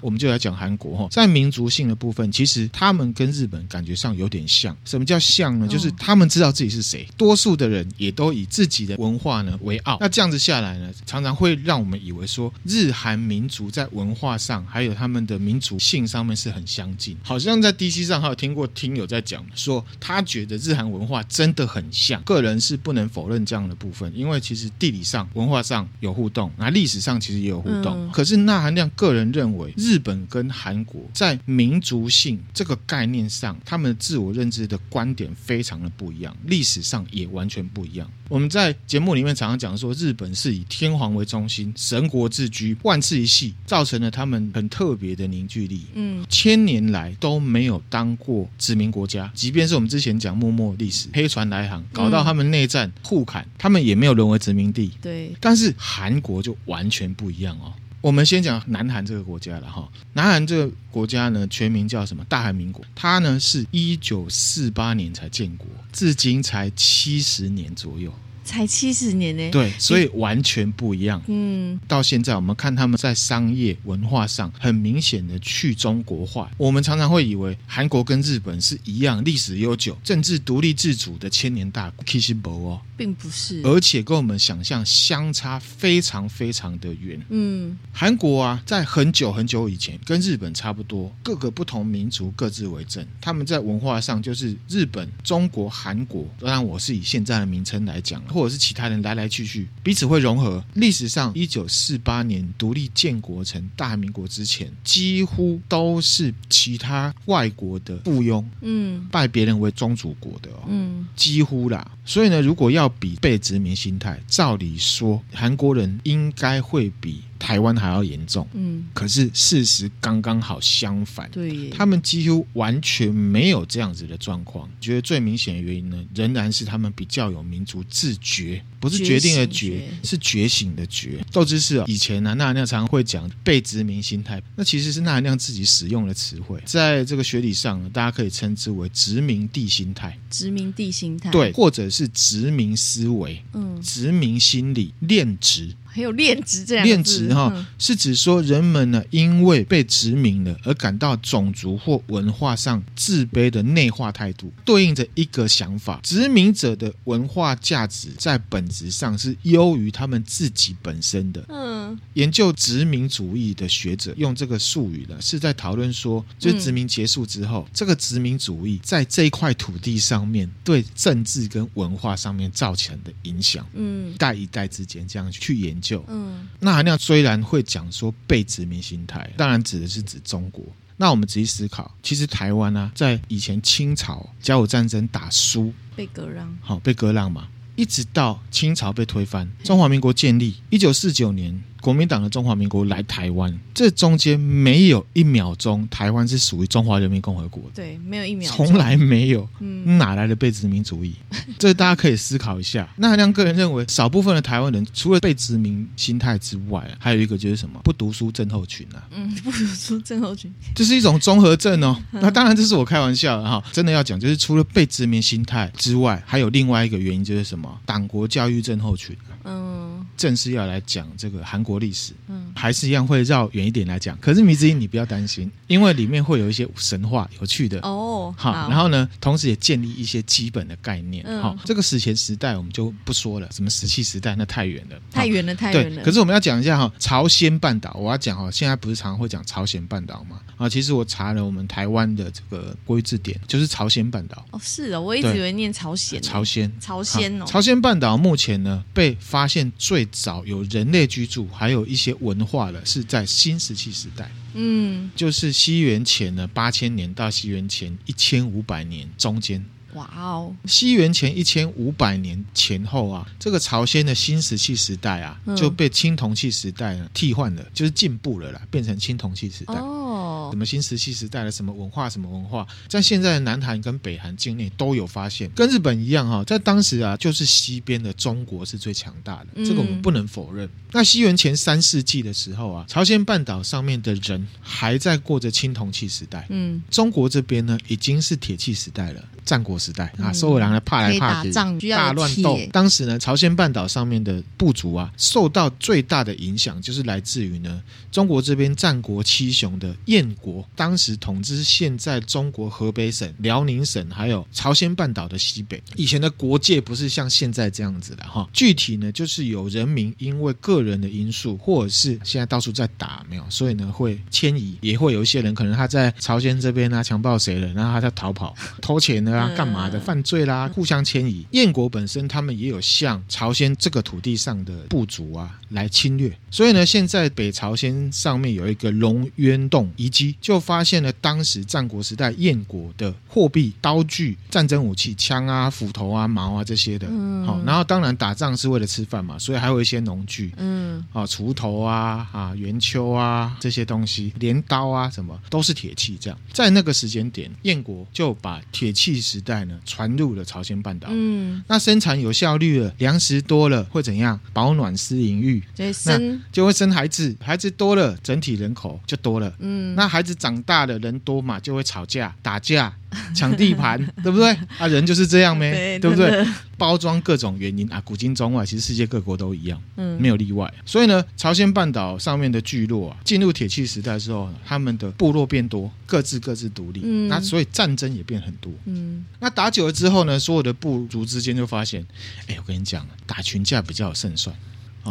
[0.01, 4.75] 我们就来讲韩国哈，在民族性的部分，其实他们跟日本感觉上有点像。
[4.85, 5.67] 什么叫像呢？
[5.67, 9.97] 就是他们知道自己是谁，多数的人也都以自己的文化呢为傲。
[9.99, 17.17] 那这样子下来呢，常常会让我们以为说，日韩民族在文化上还有他们的民族性上面是很相近。
[17.23, 22.21] 好像在 DC 上还有听过听友在讲说，他觉得日韩文化真的很像。
[22.23, 28.09] 个人是不能否认这样的部分，因为其实地理上、文化上有互动，那历史上其实也有互动。
[28.11, 34.77] 可是那含量个人认为，日本跟韩国在民族性这个概念上，他们的自我认知的。
[34.89, 38.09] 观点非常的不一样，历史上也完全不一样。
[38.27, 45.85] 我们在节目里面常常讲说，日本是以天皇为中心，神国自居，万世一系，造成了他们很特别的凝聚力。
[45.93, 54.91] 嗯，千年来都没有当过殖民国家，即便是我们之前讲幕末历史，黑船来航，搞到他们内战互砍，他们也没有沦为殖民地。
[55.01, 57.73] 对，但是韩国就完全不一样哦。
[58.01, 62.23] 我们先讲南韩这个国家了哈，南韩这个国家呢，全名叫什么？
[62.29, 62.83] 大韩民国。
[62.95, 68.13] 它呢是一九四八年才建国，至今才七十年左右。
[68.49, 69.51] 才七十年呢？
[69.51, 71.21] 对，所以完全不一样。
[71.27, 76.49] 嗯，到现在我们看他们在商业文化上很明显的去中国化。
[76.57, 87.23] 我们常常会以为韩国跟日本是一样历史悠久、政治独立自主的千年大国，其实不哦，并不是，而且跟我们想象相差非常非常的远。
[87.29, 96.27] 嗯，韩国啊，在很久很久以前跟日本差不多，各个不同民族各自为政，他们在文化上就是日本、中国、韩国。
[96.39, 98.23] 当然，我是以现在的名称来讲。
[98.39, 100.63] 或者是其他人来来去去，彼此会融合。
[100.73, 111.91] 历史上，一九四八年独立建国成大韩民国之前，几乎都是其他外国的附庸，嗯，拜别人为宗主国的哦，嗯，几乎啦。
[112.05, 117.21] 所以呢，如果要比被殖民心态，照理说，韩国人应该会比。
[117.39, 124.69] 台湾还要严重，嗯，可是事实刚刚好相反，对，他们几乎完全没有这样子的状况。
[124.81, 131.25] 觉得最明显的原因呢，仍然是他们比较有民族自觉，不是决定的觉，是觉醒的觉。
[131.31, 145.73] 豆知识啊，以前呢、啊，纳兰常常会讲被殖民心态，那其实是纳兰自己使用的词汇，在这个学理上呢，大家可以称之为殖民地心态，殖民地心态，对，或者是殖民思维，嗯，殖民心理，恋殖。
[145.91, 161.43] 还有恋殖这样，恋殖哈是指说人们呢，因为被殖民了而感到种族或文化上自卑的内化态度，对应着一个想法：殖民者的文化价值在本质上是优于他们自己本身的。
[161.49, 173.65] 嗯，研究殖民主义的学者用这个术语呢，是在讨论说，就是殖民结束之后，这个殖民主义在这一块土地上面对政治跟文化上面造成的影响。
[173.73, 175.78] 嗯，一代一代之间这样去研。
[175.79, 180.63] 就嗯，那含量虽然会讲说被殖民心态，当然指的是指中国。
[180.97, 197.69] 那我们仔细思考，其实台湾呢、啊，在以前清朝甲午战争打输，被割让，好被割让嘛，一直到清朝被推翻，中华民国建立，一九四九年国民党的中华民国来台湾，这中间没有一秒钟台湾是属于中华人民共和国的。
[197.75, 199.47] 对，没有一秒钟，从来没有。
[199.59, 201.15] 嗯，哪来的被殖民主义？
[201.57, 202.87] 这大家可以思考一下。
[202.97, 207.79] 那韩亮个人认为，少部分的台湾人除了被殖民心态之外，还有一个就是什么？
[207.83, 209.07] 不读书症候群啊。
[209.11, 211.97] 嗯， 不读书症候群，这是一种综合症哦。
[212.11, 213.63] 那当然这是我开玩笑的哈。
[213.71, 217.79] 真的要讲，就是除了被殖民心态之外，还有另外一个原因就是什么？
[217.85, 219.15] 党国教育症候群。
[219.45, 219.88] 嗯，
[220.19, 224.17] 正式要来讲这个韩国历史，嗯，还是一样会绕远一点来讲。
[224.19, 228.35] 可是迷之音，你不要担心，因为里面会有一些神话有趣的哦。
[228.37, 231.25] 好，然后呢，同时也建立一些基本的概念。
[231.41, 236.03] 好，这个史前时代我们就不说了，什么石器时代那 太远了，太远了，太远了。
[236.03, 240.41] 可是我们要讲一下哈，朝鲜半岛，我要讲哈，现在不是常常会讲朝鲜半岛吗？
[240.57, 244.45] 啊，其实我查了我们台湾的这个国语字典，就是朝鲜半岛。
[244.51, 246.21] 哦，是的，我一直以为念朝鲜。
[246.21, 247.45] 朝鲜，朝鲜哦。
[247.47, 254.31] 朝鲜半岛目前呢被发现最早有人类居住，还有一些文化了，是在新石器时代。
[254.53, 259.63] 嗯，就是西元前呢八千年到西元前一千五百年中间。
[259.93, 260.55] 哇哦！
[260.65, 269.73] 西元前一千五百年前后啊，这个朝鲜的新石器时代啊，就被青铜器时代呢替换了，就是进步了啦，变成青铜器时代。
[269.73, 270.18] 哦，
[270.51, 280.69] 什么新石器时代的什么文化，什么文化，在现在的南韩跟北韩境内都有发现，跟日本一样哈，在当时啊，就是西边的中国是最强大的，这个我们不能否认。
[280.91, 289.23] 那西元前三世纪的时候啊，朝鲜半岛上面的人还在过着青铜器时代，嗯，中国这边呢已经是铁器时代了。
[289.45, 290.13] 战国时代。
[290.19, 291.51] 啊，所有人来怕来怕去，
[291.89, 292.59] 大乱斗。
[292.71, 297.81] 当时呢，朝鲜半岛上面的部族啊，受到最大的影响就是来自于呢，
[298.11, 305.81] 中国这边战国七雄的燕国，当时统治现在中国河北省、辽宁省，还有朝鲜半岛的西北。
[305.95, 319.29] 以前的国界不是像现在这样子的哈，具体呢就是有人民因为个人的因素，或者是现在到处在打没有，所以呢会迁移，也会有一些人可能他在朝鲜这边啊强暴谁了，然后他在逃跑 偷钱呢。
[319.39, 320.67] 啊，干嘛的犯罪啦？
[320.75, 321.45] 互相迁移。
[321.51, 337.07] 燕国本身他们也有向朝鲜这个土地上的部族啊来侵略，所以呢，现在北朝鲜上面有一个龙渊洞遗迹，就发现了当时战国时代燕国的货币、刀具、战争武器、枪啊、斧头啊、矛啊这些的。
[337.09, 340.51] 嗯，好，然后当然打仗是为了吃饭嘛，所以还有一些农具。
[340.57, 346.17] 嗯，啊，锄头啊、啊圆锹啊这些东西，镰刀啊什么都是铁器。
[346.19, 349.19] 这样，在那个时间点，燕国就把铁器。
[349.19, 351.09] 时代呢，传入了朝鲜半岛。
[351.11, 354.39] 嗯，那生产有效率了，粮食多了，会怎样？
[354.53, 355.61] 保暖、私淫欲，
[356.05, 357.35] 那就会生孩子。
[357.39, 359.53] 孩子多了，整体人口就多了。
[359.59, 362.93] 嗯，那孩子长大了，人多嘛，就会吵架、打架。
[363.33, 364.55] 抢地盘， 对不对？
[364.77, 366.45] 啊，人就是这样呗，对，对不对？
[366.77, 370.71] 包装各种原因啊，古今中外，其实世界各国都一样，嗯，没有例外。
[370.85, 379.25] 所以呢，朝鲜半岛上面的聚落啊，进入铁器时代之后，他们的部落变多，各自各自独立，嗯，那所以战争也变很多，嗯。
[379.39, 382.05] 那打久了之后呢，所有的部族之间就发现，
[382.45, 384.55] 哎，我跟你讲，打群架比较有胜算。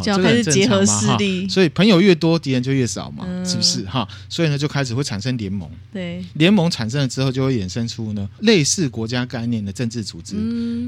[0.03, 4.07] 就开始结合势力，所以朋友越多，敌人就越少嘛，嗯、是不是哈？
[4.27, 5.69] 所以呢，就开始会产生联盟。
[5.91, 10.35] 对，联盟产生了之后，就会衍生出呢类似国家概念的政治组织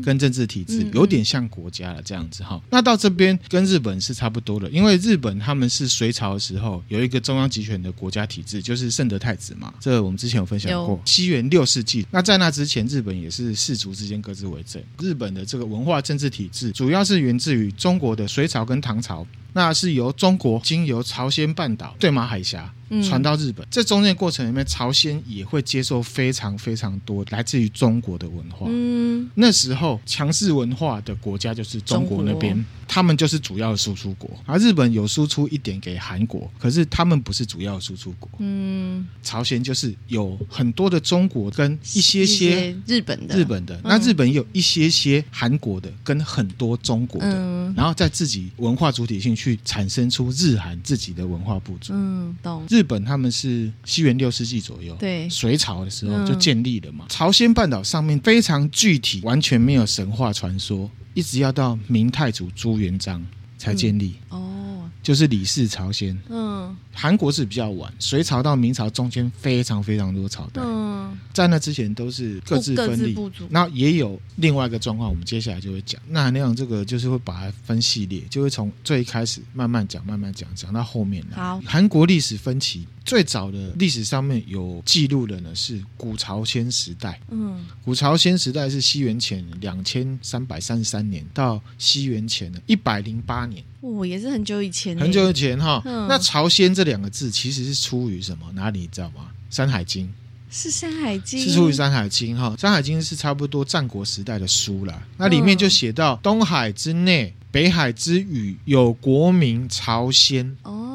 [0.03, 2.55] 跟政治体制，嗯、有点像国家了这样子哈。
[2.55, 9.73] 嗯、那到这边跟日本是差不多的，因为日本他们是隋朝的时候有一个中央集权的国家体制，就是圣德太子嘛。
[9.79, 10.99] 这个、我们之前有分享过。
[11.05, 14.81] 西元六世纪，那在那之前，日本也是氏族之间各自为政。
[14.99, 19.25] 日本的这个文化政治体制，主要是源自于中国的隋朝跟唐唐朝。
[19.53, 22.73] 那是由中国经由朝鲜半岛、对马海峡。
[23.03, 28.67] 传到日本，这中间过程里面，朝鲜也会接受非常非常多来自于中国的文化。
[28.69, 34.29] 嗯，那时候强势文化的国家就是中国那边，他们就是主要的输出国。
[34.45, 38.29] 而日本有输出一点给韩国，可是他们不是主要的输出国。
[38.39, 43.79] 嗯，朝鲜就是有很多的中国跟一些些日本的，日本的。
[43.83, 51.93] 那日本也有一些些韩国的跟很多中国的，然后在自己文化主体性去产生出日韩自己的文化不足。
[51.93, 52.63] 嗯，懂。
[52.69, 57.05] 日本他们是西元六世纪左右，对，隋朝的时候就建立了嘛。
[57.05, 63.25] 嗯、朝鲜半岛上面非常具体，完全没有神话传说，一直要到明太祖朱元璋
[63.57, 64.15] 才建立。
[64.31, 64.60] 嗯、哦，
[65.01, 66.17] 就是李氏朝鲜。
[66.29, 70.61] 嗯，韩国是比较晚，隋朝到明朝中间非常非常多朝代。
[70.63, 73.17] 嗯，在那之前都是各自分立。
[73.49, 76.01] 那也有另外一个状况，我们接下来就会讲。
[76.07, 81.37] 那那样这个就是会把它分系列，就会从最开始慢慢讲，慢慢讲，讲到后面来。
[81.37, 82.87] 好，韩国历史分歧。
[83.03, 87.19] 最早的历史上面有记录的呢是古朝鲜时代。
[87.29, 93.63] 嗯，古朝鲜时代是西元前两千三百三十三年到西元前的一百零八年。
[93.81, 95.81] 哦，也是很久以前，很久以前哈。
[95.85, 98.45] 嗯、那朝鲜这两个字其实是出于什么？
[98.53, 99.31] 哪里你知道吗？
[99.55, 100.05] 《山海经》
[100.51, 105.01] 是《山海经》，是出于《山海经》哈，《山海经》是差不多战国时代的书啦。
[105.17, 110.55] 那里面就写到东海之内，北海之隅，有国名朝鲜。
[110.63, 110.90] 哦。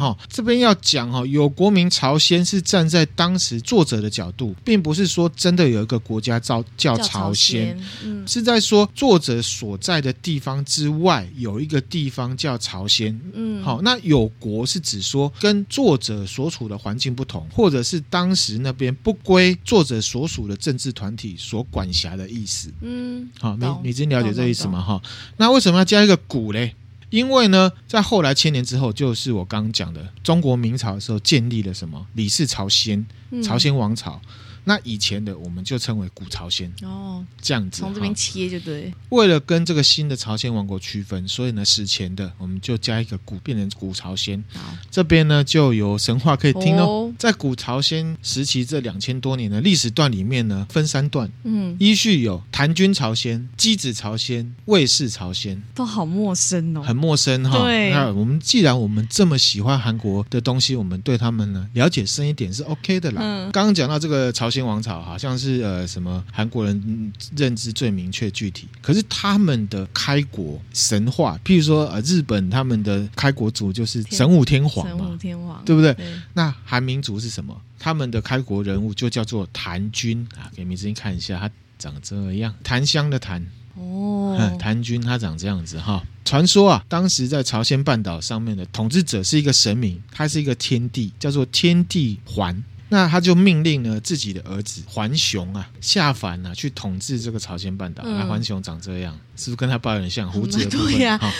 [0.00, 24.80] 好，这边要讲哈，有国民朝鲜是站在当时作者的角度，并不是说真的有一个国家叫叫朝鲜，嗯，是在说作者所在的地方之外有一个地方叫朝鲜，嗯，好，那有国是指说跟作者所处的环境不同，或者是当时那边不归作者所属的政治团体所管辖的意思，嗯，好，你你真了解这意思吗？
[24.80, 25.02] 哈，
[25.36, 26.74] 那为什么要加一个古嘞？
[27.10, 33.06] 因为呢，在后来千年之后，就是我刚刚讲的中国明朝的时候，建立了什么李氏朝鲜，
[33.42, 34.20] 朝鲜王朝。
[34.24, 34.30] 嗯
[34.64, 38.92] 那以前的我们就称为古朝鲜哦，这样子从这边切就对。
[39.08, 44.42] 为了跟这个新的朝鲜王国区分，所以呢，史前的我们就加一个古，变成古朝鲜。
[44.52, 46.84] 好，这边呢就有神话可以听哦。
[46.84, 57.64] 哦在古朝鲜时期这两千多年的历史段里面呢，分三段，嗯，依序有谭军朝鲜、箕子朝鲜、魏氏朝鲜，都好陌生哦，很陌生哈、哦。
[57.64, 63.20] 对，那我们既然我们这么喜欢韩国的东西，我们对他们呢了解深一点是 OK 的啦。
[63.22, 65.30] 嗯，刚刚讲到这个朝鲜王朝，好像。
[65.40, 75.94] 是呃什么韩国人认知最明确具体，可是他们的开国神话，譬如说呃日本他们的开国祖就是神武天皇嘛，神武天皇对不对？
[75.94, 77.58] 对，那韩民族是什么？
[77.78, 86.04] 他们的开国人物就叫做谭军啊，给明子英看一下，他长这样，檀香的檀哦， 谭军他长这样子哈。
[86.26, 92.62] 传说啊，当时在朝鲜半岛上面的统治者是一个神明，他是一个天帝，叫做天帝桓。
[92.90, 98.04] 那他就命令呢自己的儿子桓雄啊下凡啊去统治这个朝鲜半岛。
[98.04, 100.30] 那桓雄长这样，是不是跟他爸有点像？
[100.30, 100.98] 胡子的部分。
[100.98, 101.30] 呀、哦。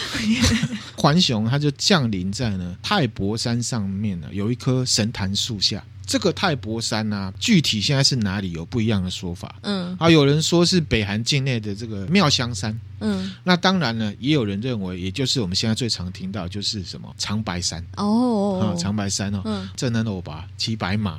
[0.97, 5.85] 桓雄他就降临在呢太伯山上面呢，有一棵神坛树下。
[6.07, 9.55] 这个太伯山啊，具体现在是哪里有不一样的说法。
[9.63, 12.77] 嗯，啊，有人说是北韩境内的这个妙香山。
[13.01, 17.85] 嗯，那当然呢，也有人认为，也就是我们现在最常听到，就是什么长白山。
[17.97, 21.19] 哦，啊，长白山哦，嗯，郑能欧巴骑白马，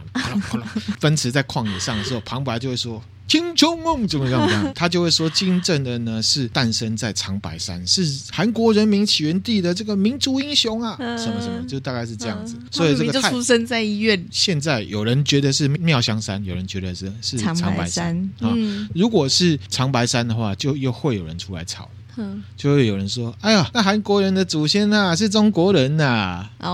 [1.00, 3.02] 奔驰在旷野上的时候，旁白就会说。
[3.28, 4.41] 青春梦怎么样？
[4.41, 4.72] 怎么样？
[4.76, 12.58] 他就会说，金正恩呢是诞生在长白山，是韩国人民起源地的这个民族英雄啊，什么什么，就大概是这样子。
[12.70, 14.22] 所以这个就出生在医院。
[14.30, 18.54] 现在有人觉得是妙香山，有人觉得是是长白山啊。
[18.94, 21.71] 如果是长白山的话，就又会有人出来吵。
[22.17, 26.69] 嗯，就会有人说：“哎呀，那韩国人的祖先呐、啊、是中国人呐、啊。”哦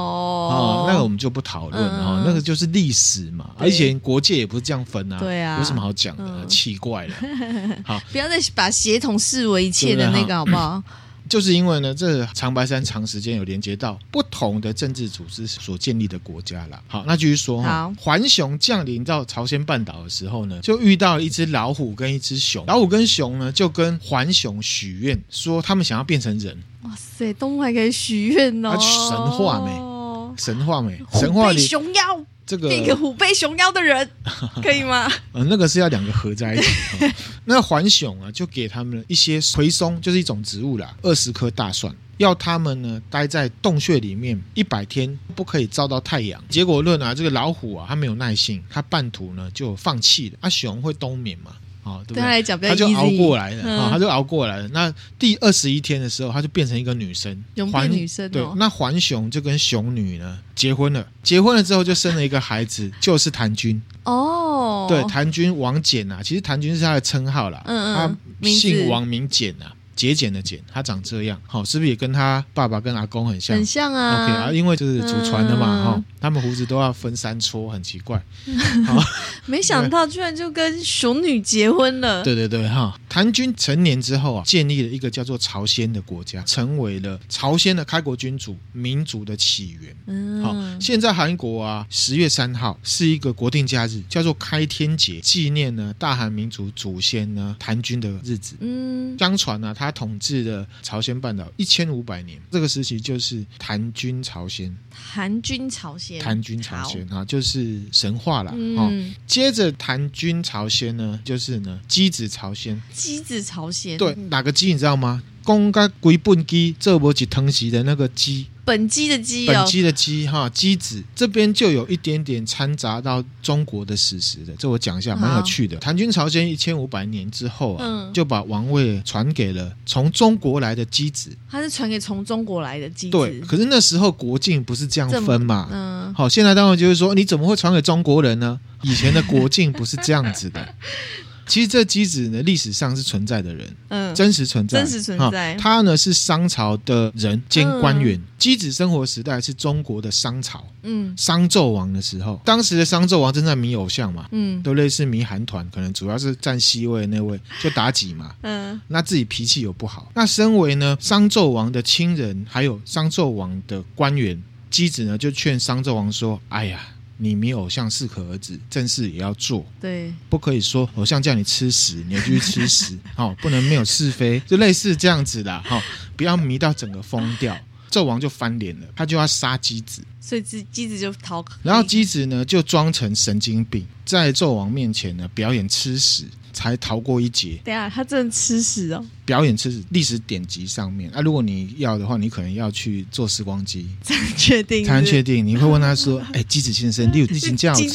[0.52, 5.18] 哦，那个我们就不讨论了，那个就是历史嘛，而且国界也不是这样分啊。
[5.20, 6.24] 对啊，有什么好讲的？
[6.26, 7.14] 嗯、奇怪了。
[7.86, 10.82] 好，不要再把协同视为一切的那个好不好？
[11.28, 16.82] 就是因为呢，这长白山长时间有连接到不同的政治组织所建立的国家啦。
[16.88, 17.94] 好，那继续说哈。
[18.00, 22.66] 环熊降临到朝鲜半岛的时候呢，就遇到了一只老虎跟一只熊。
[22.66, 26.58] 老虎跟熊呢，就跟环熊许愿，说他们想要变成人。
[26.84, 28.78] 哇塞，动物还可以许愿哦！
[28.80, 30.38] 神话没？
[30.38, 31.02] 神话没？
[31.14, 32.26] 神话里熊妖。
[32.48, 34.10] 这个变一个虎背熊腰的人
[34.64, 35.12] 可以吗？
[35.34, 36.66] 呃，那个是要两个合在一起。
[37.06, 37.12] 哦、
[37.46, 46.42] 那环熊啊，就给他们一些葵松，就是一种植物啦，二十颗大蒜，要他们呢待在洞穴里面一百天，不可以照到太阳。
[46.50, 50.38] 结果论啊，这个老虎啊，它没有耐性，它半途呢就放弃了。
[50.42, 51.52] 啊，熊会冬眠嘛？
[51.88, 52.70] 哦，对不对？
[52.70, 54.68] 他就熬过来了啊、嗯，他就熬过来了。
[54.70, 58.30] 那第二十一天的时候，他就变成一个女生，变女生、哦。
[58.30, 63.82] 对，那环雄就跟熊女呢结婚了，结婚了之后就生了一个孩子， 就是谭军。
[64.04, 67.62] 哦，对，谭军王翦啊，其实谭军是他的称号啦。
[67.66, 69.72] 嗯嗯，他姓王名简啊。
[69.98, 73.58] 节俭的俭，他长这样，好，是不是也跟他爸爸跟阿公很像？
[73.58, 74.24] 很像啊。
[74.24, 78.24] OK 啊，因为就是祖传的嘛，哈、嗯，他们胡子都要分三撮，很奇怪。
[78.86, 79.04] 好，
[79.48, 82.24] 没想到居然就跟熊女结婚了。
[82.24, 89.96] 对 对对，哈，谭军成年之后啊，建立了一个叫做朝鲜的国家，成为了朝鲜的开国君主，民族的起源。
[90.06, 98.56] 嗯，好，现在韩国啊，十月三号是一个国定假日，叫做开天节，纪念呢大韩民族祖先呢谭军的日子。
[98.60, 99.87] 嗯，相传呢、啊，他。
[99.88, 104.76] 他统治的朝鲜半岛一千五百年，这个时期就是谭军朝鲜。
[104.92, 108.52] 谭军朝鲜，谭军朝鲜啊，就是神话了。
[108.54, 108.92] 嗯、哦，
[109.26, 112.82] 接着谭军朝鲜呢，就是呢箕子朝鲜。
[112.94, 115.24] 箕子朝鲜，对，哪个箕你知道吗？
[115.48, 118.48] 公该归本鸡，这不是疼惜的那个鸡。
[118.66, 125.78] 本鸡的鸡，本鸡的鸡哈，鸡子这边就有一点点掺杂到中国的史实的，这我讲一下，蛮有趣的。
[125.78, 131.32] 唐军朝鲜一千五百年之后啊，嗯、就把王位传给了从中国来的箕子。
[131.50, 133.10] 他是传给从中国来的箕子。
[133.12, 135.70] 对，可是那时候国境不是这样分嘛？
[135.72, 138.60] 嗯，好，现在当然就是说，你怎么会传给中国人呢？
[138.82, 140.68] 以前的国境不是这样子的。
[141.48, 145.56] 其实这箕子呢，历史上是存在的人，嗯，真实存在，真实存在。
[145.56, 148.22] 他呢是商朝的人兼官员。
[148.38, 160.12] 箕子生活时代是中国的商朝，嗯，商纣王的时候，当时的商纣王正在迷偶像嘛，嗯，都类似迷韩团，可能主要是占 C 位那位，就妲己嘛，嗯，那自己脾气又不好。
[160.14, 164.42] 那身为呢商纣王的亲人，还有商纣王的官员，
[164.72, 166.88] 箕子呢就劝商纣王说：“哎呀。”
[167.18, 169.66] 你迷偶像适可而止，正事也要做。
[169.82, 172.98] 对，不可以说偶像叫你吃屎，你就去吃屎。
[173.16, 175.62] 好、 哦，不能没有是非，就类似这样子的。
[175.64, 175.82] 好、哦，
[176.16, 177.58] 不要迷到整个疯掉。
[177.90, 181.44] 纣王就翻脸了，他就要杀姬子，所以姬姬子就逃。
[181.64, 186.26] 然后姬子呢，就装成神经病，在纣王面前呢表演吃屎。
[186.58, 187.60] 才逃过一劫。
[187.64, 189.06] 对啊，他真的吃屎哦！
[189.26, 194.84] 表演吃屎，历史典籍上面啊，如果你要的话，你可能要去做时光机才能确定。
[194.84, 197.94] 才能确定，你会问他说：“哎，机子先生， 你已经这样吃屎，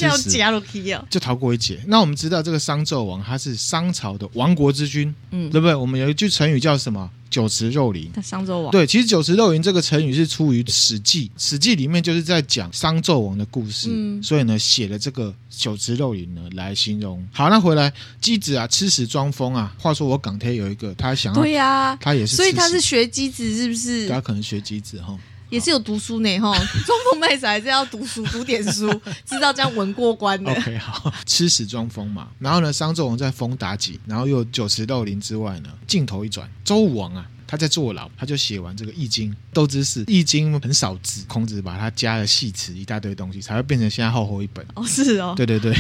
[1.11, 5.75] 就逃过一劫。”那我们知道这个商纣王他是商朝的亡国之君，嗯，对不对？
[5.75, 7.11] 我们有一句成语叫什么？
[7.33, 17.27] 酒池肉林，商纣王对，其实酒池肉林这个成语是出于《史记》，《史记》里面就是在讲商纣王的故事，嗯、所以呢写了这个酒池肉林呢来形容。
[17.33, 19.75] 好，那回来箕子啊，吃屎装疯啊。
[19.79, 24.07] 话说我港铁有一个，他想要对呀、啊，他也是，所以他是学箕子是不是？
[24.11, 25.19] 他可能学箕子哈，
[25.53, 26.53] 也是有读书呢哈。
[26.87, 28.89] 装疯卖傻还是要读书，读点书，
[29.25, 30.51] 知道这样文过关的。
[30.51, 32.29] OK，好，吃屎装疯嘛。
[32.39, 37.27] 然后呢，商纣王在封妲己，然后又酒池肉林之外呢，镜头一转，周武王啊。
[37.45, 44.67] 他在坐牢，他就写完这个《易经》斗知识，《易经》很少字，孔子把他加了戏词一大堆东西，才会变成现在厚厚一本。
[44.75, 45.77] 哦，是哦，对对对，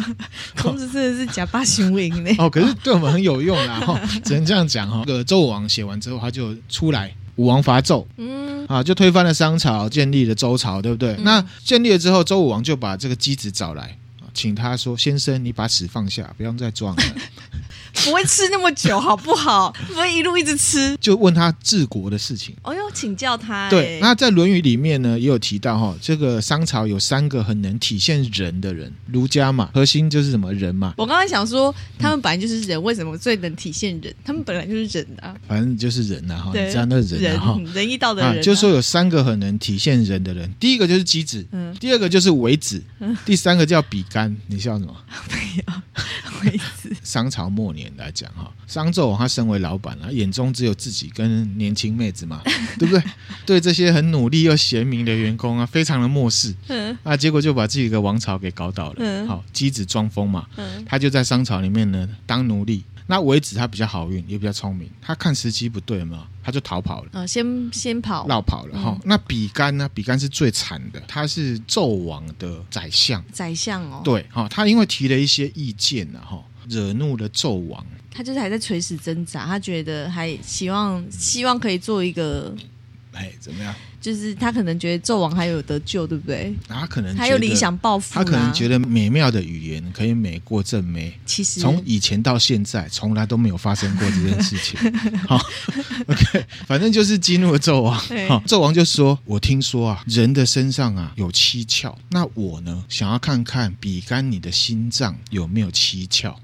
[0.56, 2.34] 孔子真的是假八行为呢。
[2.38, 5.04] 哦，可是对我们很有用啊，哈，只能这样讲哈。
[5.06, 8.39] 这个周武王写完之后，他就出来，武王伐纣，嗯，
[8.70, 11.14] 啊，就推翻了商朝，建立了周朝，对不对？
[11.14, 13.98] 嗯、那建立了之后，周武王就把这个姬子找来。
[14.32, 17.02] 请他说：“先生，你把屎放下，不用再装了。
[18.04, 19.70] 不会吃那么久，好不好？
[19.86, 22.54] 不会一路一直吃。”就问他治国的事情。
[22.62, 23.68] 哦哟，请教他。
[23.68, 30.94] 对，那在《论语》里面呢，也有提到哈，这个商朝有三个很能体现人的人，儒家嘛，核心就是什么人嘛。
[30.96, 34.14] 我刚刚想说，他们本来就是人，为什么最能体现人？
[34.24, 36.52] 他们本来就是人啊，反正就是人呐哈。
[36.54, 42.82] 你知道那人哈，仁义道德人，就是说有三个很能体现人的人，第一个就是箕子，嗯第二个就是微子，
[43.24, 44.34] 第三个叫比干。
[44.48, 44.96] 你笑什么？
[45.30, 46.90] 没有，微子。
[47.02, 52.42] 商朝末年来讲哈，商纣王他身为老板啊，眼中只有自己跟年轻妹子嘛，
[52.78, 53.02] 对不对？
[53.46, 56.54] 对这些很努力又贤明的员工啊，非常的漠视。
[56.68, 56.96] 嗯。
[57.02, 58.96] 啊，结果就把自己的王朝给搞倒了。
[58.98, 59.26] 嗯。
[59.28, 60.46] 好，箕子装疯嘛。
[60.56, 60.84] 嗯。
[60.84, 62.84] 他就在商朝里面呢当奴隶。
[63.06, 67.08] 那微子他比较好运，也比较聪明，他看时机不对嘛，他就逃跑了。
[67.10, 68.92] 呃，先先跑，绕跑了哈。
[68.94, 69.90] 嗯、那比干呢？
[69.92, 73.20] 比干是最惨的，他是纣王的宰相。
[73.32, 74.00] 宰相哦。
[74.04, 77.84] 对哈，他因为提了一些意见呢，哈，惹怒了纣王。
[78.12, 82.54] 他就是还在垂死挣扎，他觉得还希望希望可以做一个，
[83.12, 83.74] 哎，怎么样？
[84.00, 86.54] 就是他可能觉得纣王还有得救，对不对？
[86.66, 91.12] 他可能还有理想抱负，他可能觉得美妙的语言可以美过正美。
[91.26, 94.80] 其实从以前到现在，从来都没有发生过这件事情。
[95.28, 95.38] 好
[96.06, 97.94] ，OK，反正就是激怒了纣王。
[98.26, 106.34] 好，纣王就说：“我听说啊，人的身上啊有七窍，那我呢，想要看看比干你的心脏有没有七窍。”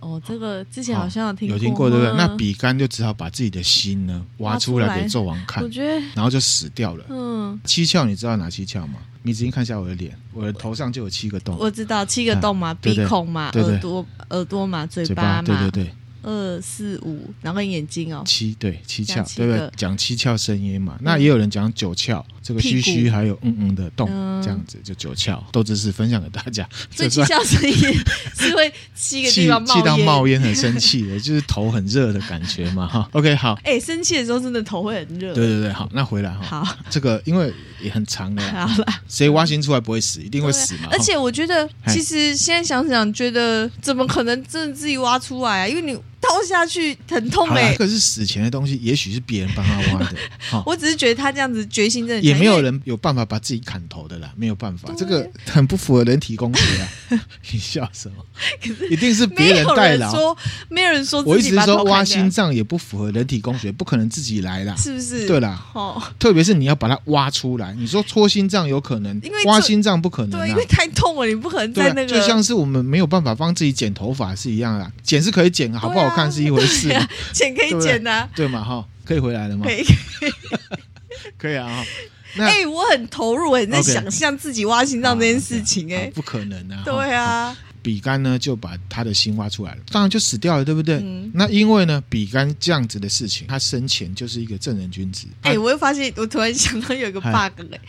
[0.00, 2.14] 哦，这个之前好像有听过，有听过对不对？
[2.16, 7.04] 那比干就只好把自己的心呢挖出来给纣王看，我觉得，然后就死掉了。
[7.08, 8.94] 嗯，七窍你知道哪七窍吗？
[9.22, 11.56] 你仔细看一下我的脸，我的头上就有七个洞。
[11.58, 15.92] 我知道七个洞嘛，鼻孔嘛，耳朵耳朵嘛，嘴巴嘛，对对对。
[16.20, 19.70] 二四五，然后眼睛哦，七对七窍，对不对？
[19.76, 24.08] 讲七窍生烟嘛，那也有人讲九窍，这个嘘嘘还有嗯嗯的动，
[24.42, 25.38] 这样子就九窍。
[25.52, 26.66] 都只是分享给大家。
[26.90, 27.94] 所以 七窍生烟
[28.38, 33.06] 是会七个地方气到冒烟，很生气的，就是头很热的感觉嘛哈。
[33.12, 33.58] OK，好。
[33.64, 35.34] 哎，生气的时候真的头会很热。
[35.34, 36.64] 对对对，好，那回来哈。
[36.64, 38.42] 好，这个因为也很长的。
[38.50, 40.22] 好了，谁挖心出来不会死？
[40.22, 40.88] 一定会死嘛。
[40.90, 45.68] 而且我觉得，其实现在想想，觉得怎么可能真的自己挖出来啊？
[45.68, 45.98] 因为你。
[46.28, 47.72] 套下去很痛哎。
[47.72, 50.16] 这个是死前的东西，也许是别人帮他挖的。
[50.50, 56.88] 好，我只是觉得他这样子决心真的也没有人有办法把自己砍头的啦，没有办法，这个很不符合人体工学啊。
[57.50, 58.24] 你笑什么？
[58.62, 60.14] 可是一定是别人代劳。
[60.14, 60.36] 说
[60.68, 65.26] 没有人说，我意思是说挖心脏也不符合人体工学，不可能自己来啦，是不是？
[65.26, 76.88] 对啦，哦，特别是你要把它挖出来，你说戳心脏有可能，因为挖心脏不可能，对，因为太痛了，你不可能在那个，就像是我们没有办法帮自己剪头发是一样的，剪是可以剪，好不好看是一回事，
[77.32, 79.66] 钱可以捡的，对嘛哈，可以回来了吗？
[79.66, 79.84] 可以，
[81.38, 81.84] 可以啊。
[82.38, 87.56] 哎，我很投入，哎，在想象自己挖心脏这件事情，哎，不可能啊，对啊。
[87.82, 90.96] 比干呢，就把他的心挖出来了，当然就死掉了，对不对？
[90.96, 95.26] 嗯、那因为呢，比干这样子的事情，他生前就是一个正人君子。
[95.42, 97.32] 哎、欸，我又发现，我突然想到有一个 bug
[97.72, 97.80] 哎、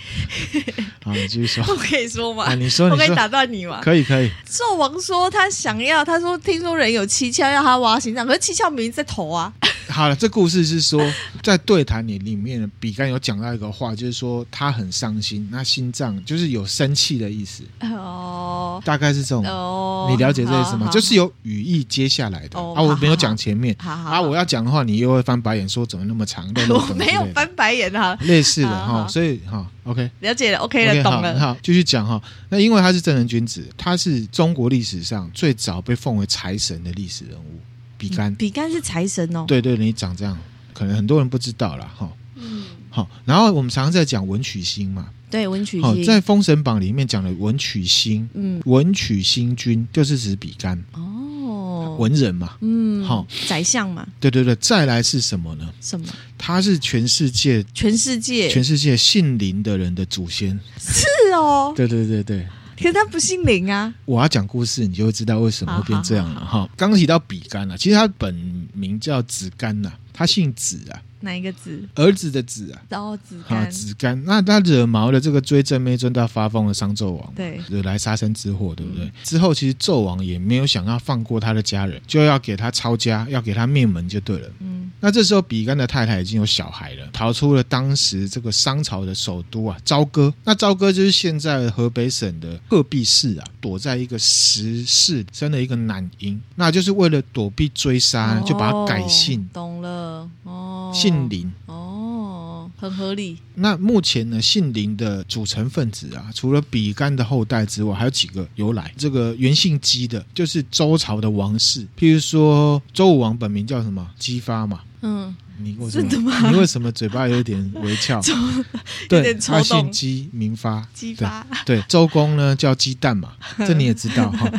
[0.53, 0.83] 欸。
[1.03, 1.63] 好，你继续说。
[1.67, 2.45] 我可以说吗？
[2.45, 3.81] 啊、你说，我可以打断你吗？
[3.83, 4.29] 可以，可以。
[4.47, 9.53] 纣王说他想要，他说听说人有七窍要他挖心脏，可是七窍明明在头啊。
[9.89, 11.01] 好了，这故事是说
[11.43, 17.63] 在对谈里里面，比干有讲到一个话，就是说他很伤心，那心脏就是有生气的意思。
[17.81, 19.45] 哦，大概是这种。
[19.45, 20.63] 哦，你了解这个？
[20.63, 20.87] 什么？
[20.91, 22.81] 就是有语义接下来的啊！
[22.81, 24.21] 我没有讲前面啊！
[24.21, 26.47] 我要讲的话，你又会翻白眼，说怎么那么长？
[26.69, 31.39] 我没有翻白眼哈，类似的哈，所以哈，OK，了解了，OK 了，懂了。
[31.39, 32.21] 好，继续讲哈。
[32.49, 37.59] 那因为他是正人君子，他是中国历史上最早被奉为财神的历史人物。
[37.99, 39.45] 比干，比干是财神哦。
[39.47, 40.35] 对对，你长这样，
[40.73, 42.09] 可能很多人不知道了哈。
[42.35, 43.07] 嗯，好。
[43.25, 45.09] 然后我们常常在讲文曲星嘛。
[45.29, 55.71] 对，文曲星在《封神榜》里面讲的文曲星，嗯，文曲星君就是指比干哦，文人嘛，嗯，好，宰相嘛，对对对，再来是什么呢？
[55.79, 56.07] 什么？
[56.35, 62.47] 他是全世界，全世界，全世界姓林的人的祖先，是哦，对对对对，
[62.79, 63.93] 可是他不姓林啊。
[64.05, 66.69] 我要讲故事，你就会知道为什么会变这样了哈。
[66.77, 68.33] 刚提到比干了，其实他本
[68.73, 71.01] 名叫子干呐，他姓子啊。
[71.21, 71.81] 哪一个子？
[71.95, 74.23] 儿子的子啊，然后子干，子干。
[74.25, 79.05] 那他惹毛了这个追正妹尊到发疯的商纣王，对，惹来杀身之祸，对不对？
[79.05, 84.49] 嗯、之后其实纣王也没有想要放过他的家人，就要给他抄家，要给他灭门就对了。
[84.59, 90.33] 嗯，那这时候比干的太太已经有小孩了，逃出了当时这个商朝的首都啊，朝歌。
[90.43, 99.41] 那朝歌就是现在河北省的鹤壁市啊，躲在一个石室生了一个男婴，那就是为了躲避追杀，就把他改姓。
[99.41, 100.91] 哦、懂了哦。
[101.09, 103.37] 姓林哦，很合理。
[103.55, 108.93] 那目前呢，姓林的组成分子啊，除了比干的后代之外，还有几个由来。
[108.95, 114.07] 这个原姓姬的，就是周朝的王室，譬如说周武王本名叫什么？
[114.19, 114.81] 姬发嘛。
[115.01, 116.49] 嗯，你为什么？
[116.51, 118.21] 你为什么嘴巴有点微翘？
[119.09, 120.87] 对，他姓姬，名发。
[120.93, 121.45] 姬发。
[121.65, 124.51] 对，周公呢叫姬旦嘛， 这你也知道哈。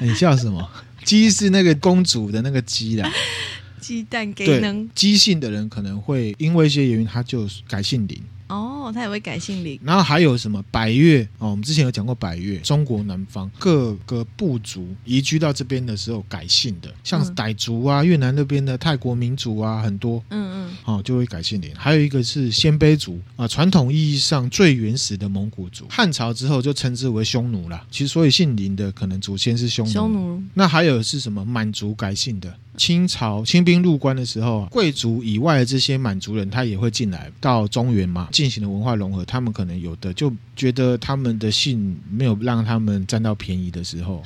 [0.00, 0.68] 你笑什么？
[1.04, 3.10] 姬是那个公主的那个姬啦。
[3.80, 8.20] 鸡蛋给能姬姓的人可能会因为一些原因，他就改姓林。
[8.48, 9.78] 哦，他也会改姓林。
[9.84, 11.50] 然后还有什么百越哦？
[11.50, 20.24] 我们之前有讲过百越，中国南方各个部族移居到这边的时候改姓的，像傣族啊、越南那边的泰国民族啊，很多。
[20.30, 20.76] 嗯嗯。
[20.84, 21.70] 哦，就会改姓林。
[21.76, 25.86] 还有一个是鲜卑族啊，传统意义上最原始的蒙古族。
[25.90, 27.86] 汉朝之后就称之为匈奴了。
[27.90, 29.92] 其实所以姓林的可能祖先是匈奴。
[29.92, 30.42] 匈奴。
[30.54, 32.56] 那还有是什么满族改姓的？
[32.78, 39.24] 清朝清兵入关的时候，贵族以外的这些满族人，他也会进来到中原嘛，进行了文化融合。
[39.24, 44.22] 他们可能有的就觉得他们的姓没有让他们占到便宜的时候，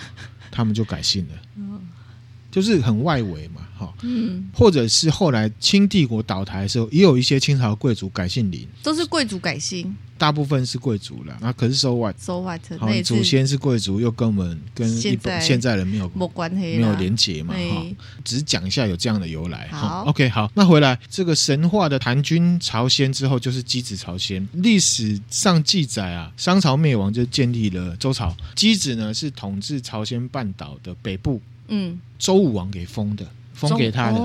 [0.52, 1.80] 他们就改姓了，
[2.52, 9.94] 就是很外围嘛，哈，嗯，或者是后来清帝国倒台的时候，也有一些清朝贵族改姓林，都是贵族改姓。
[10.18, 17.84] 大部分是贵族了，那，可是 so what，so what，好，祖先是贵族，又跟我们跟一般现在人没有没关系，没有连结嘛，哈，
[18.22, 33.26] 只是讲一下有这样的由来，好，OK，好，那回来这个神话的谭军朝鲜之后就是箕子朝鲜，历史上记载啊，商朝灭亡就建立了周朝，箕子呢是统治朝鲜半岛的北部，嗯，周武王给封的。
[33.52, 34.18] 封给他的，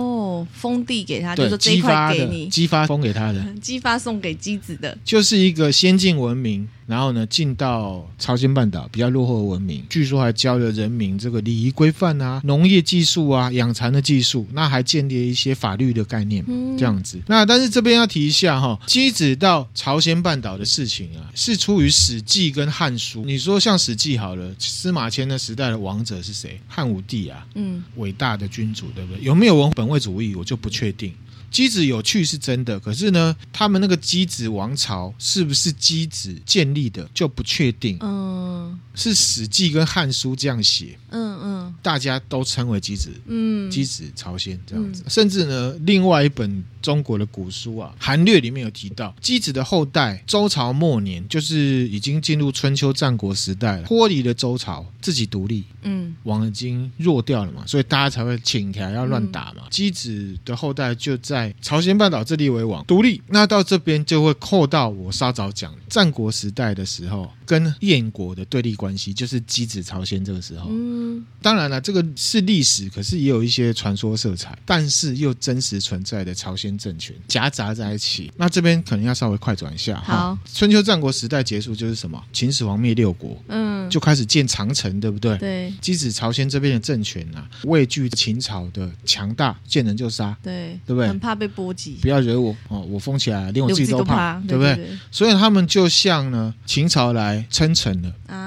[0.54, 6.68] 封地给他，就是这块给你，激发封给他的， 激发送给机子的，就是一个先进文明。
[6.88, 17.20] 然后呢，进到朝鲜半岛比较落后的文明，据说还教了人民这个礼仪规范啊、农业技术啊、养蚕的技术，那还建立了一些法律的概念，嗯、这样子。
[17.28, 23.24] 那但是这边要提一下哈，机子到朝鲜半岛的事情啊，是出于《史记》跟《汉书》。
[23.26, 26.58] 你说像《史记》好了，司马迁的时代的王者是谁？
[26.70, 29.22] 汉武帝啊，嗯，伟大的君主，对不对？
[29.22, 30.34] 有没有文本位主义？
[30.38, 31.14] 我就不确定。
[31.50, 37.98] 箕子有趣是真的，可是呢，他们那个箕子王朝是不是箕子建立的就不确定。
[38.02, 41.00] 嗯，是《史记》跟《汉书》这样写。
[41.12, 41.48] 嗯嗯。
[41.58, 45.04] 嗯，大家都称为箕子，嗯，箕子朝鲜这样子。
[45.08, 59.64] 甚至呢，另外一本中国的古书啊，《韩略》里面有提到，箕子的后代周朝末年，就是已经进入春秋战国时代了，脱离了周朝，自己独立，嗯，王已经弱掉了嘛，所以大家才会请起来要乱打嘛。
[59.72, 63.22] 箕子的后代就在朝鲜半岛自立为王，独立。
[63.28, 70.68] 那到这边就会扣到我稍早讲战国时代的时候，跟燕国的对立关系，就是箕子朝鲜这个时候。
[70.70, 78.32] 嗯，当然了，这个是历史，可是也有一些传说色彩，但是又真实存在的朝鲜政权夹杂在一起。
[78.38, 80.00] 那这边可能要稍微快转一下。
[80.06, 82.22] 好，春秋战国时代结束就是什么？
[82.32, 85.38] 秦始皇灭六国，嗯，就开始建长城，对不对？
[85.38, 85.74] 对。
[85.82, 91.08] 箕子朝鲜这边的政权啊，畏惧秦朝的强大，见人就杀，对，对不对？
[91.08, 94.76] 很怕被波及，不要惹我哦，我封起来，连我自己都怕，都怕对不对？
[94.76, 98.47] 对对对，所以他们就像呢秦朝来称臣了啊。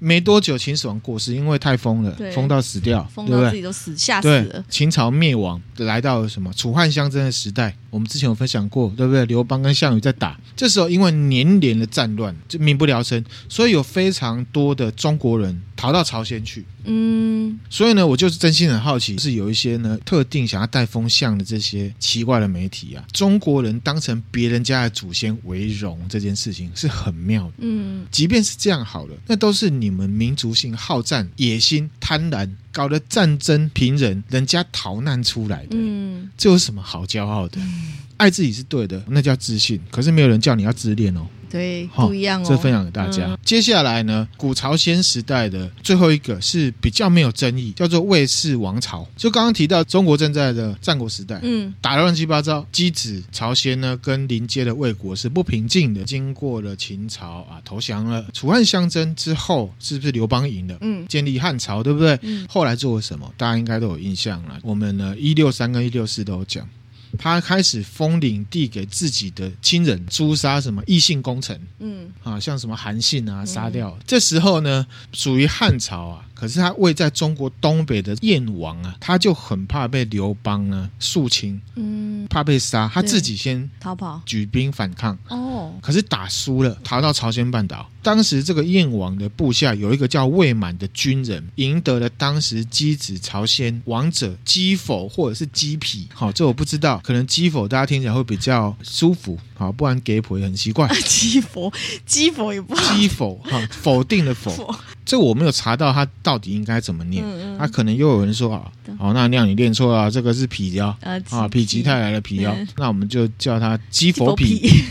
[0.00, 4.64] 没多久，秦始皇过世，因为太疯了，疯到死掉，疯到自己都死，吓死了。
[4.68, 7.76] 秦朝灭亡，来到了什么楚汉相争的时代。
[7.90, 9.24] 我们之前有分享过，对不对？
[9.26, 16.64] 刘邦跟项羽在打，这时候因为年年的战乱，就民不聊生，所以有非常多的中国人逃到朝鲜去。
[16.84, 27.52] 嗯，所以呢，我就是真心很好奇，是有一些呢特定想要带风向的这些奇怪的媒体啊，中国人当成别人家的祖先为荣这件事情是很妙的。
[27.58, 35.76] 嗯，即便是这样好了，那都是你们民族性好战、野心、贪婪，搞得战争平人，人家逃难出来的。
[35.76, 37.60] 嗯，这有什么好骄傲的？
[37.60, 39.80] 嗯，爱自己是对的，那叫自信。
[39.92, 41.24] 可是没有人叫你要自恋哦。
[41.50, 42.46] 对，不一样哦。
[42.48, 43.26] 这分享给大家。
[43.26, 49.06] 嗯、接下来呢，古朝鲜时代的最后一个是比较没有争议，叫做魏氏王朝。
[49.16, 52.66] 就刚刚提到中国正在的战国时代，嗯，打得乱七八糟。
[52.72, 56.04] 箕子朝鲜呢，跟邻接的魏国是不平静的。
[56.04, 60.76] 经过了秦朝啊投降了，楚汉相争之后，是不是刘邦赢了？
[60.80, 62.18] 嗯，建立汉朝，对不对？
[62.22, 62.46] 嗯。
[62.48, 63.32] 后来做了什么？
[63.36, 64.58] 大家应该都有印象了。
[64.62, 66.68] 我们呢，一六三跟一六四都有讲。
[67.16, 73.90] 他开始封领地给自己的亲人，诛杀什么异姓功臣，嗯，啊，像什么韩信啊，杀掉。
[73.90, 76.24] 嗯、这时候呢，属于汉朝啊。
[76.38, 85.18] 可是他位在中国东北的燕王啊，他就很怕被刘邦呢肃清，嗯，怕被杀，他自己先逃跑，举兵反抗。
[85.28, 87.90] 哦，可是打输了，逃到朝鲜半岛。
[88.00, 96.08] 当时这个燕王的部下有一个叫魏满的军人，赢得了当时箕子朝鲜王者箕否或者是箕皮。
[96.14, 100.88] 好，这我不知道，可能箕否大家听起来会比较舒服，好，不然给婆也很奇怪。
[101.02, 101.70] 箕否，
[102.06, 102.94] 箕否也不好。
[102.94, 104.74] 箕否哈，否定的否。
[105.08, 107.58] 这我没有查到他到底应该怎么念，他、嗯嗯。
[107.58, 114.44] 啊、可能又有人说啊，好、哦，那那样你念错了，这个是否腰啊，否极泰来的否腰，嗯、那我们就叫他箕否否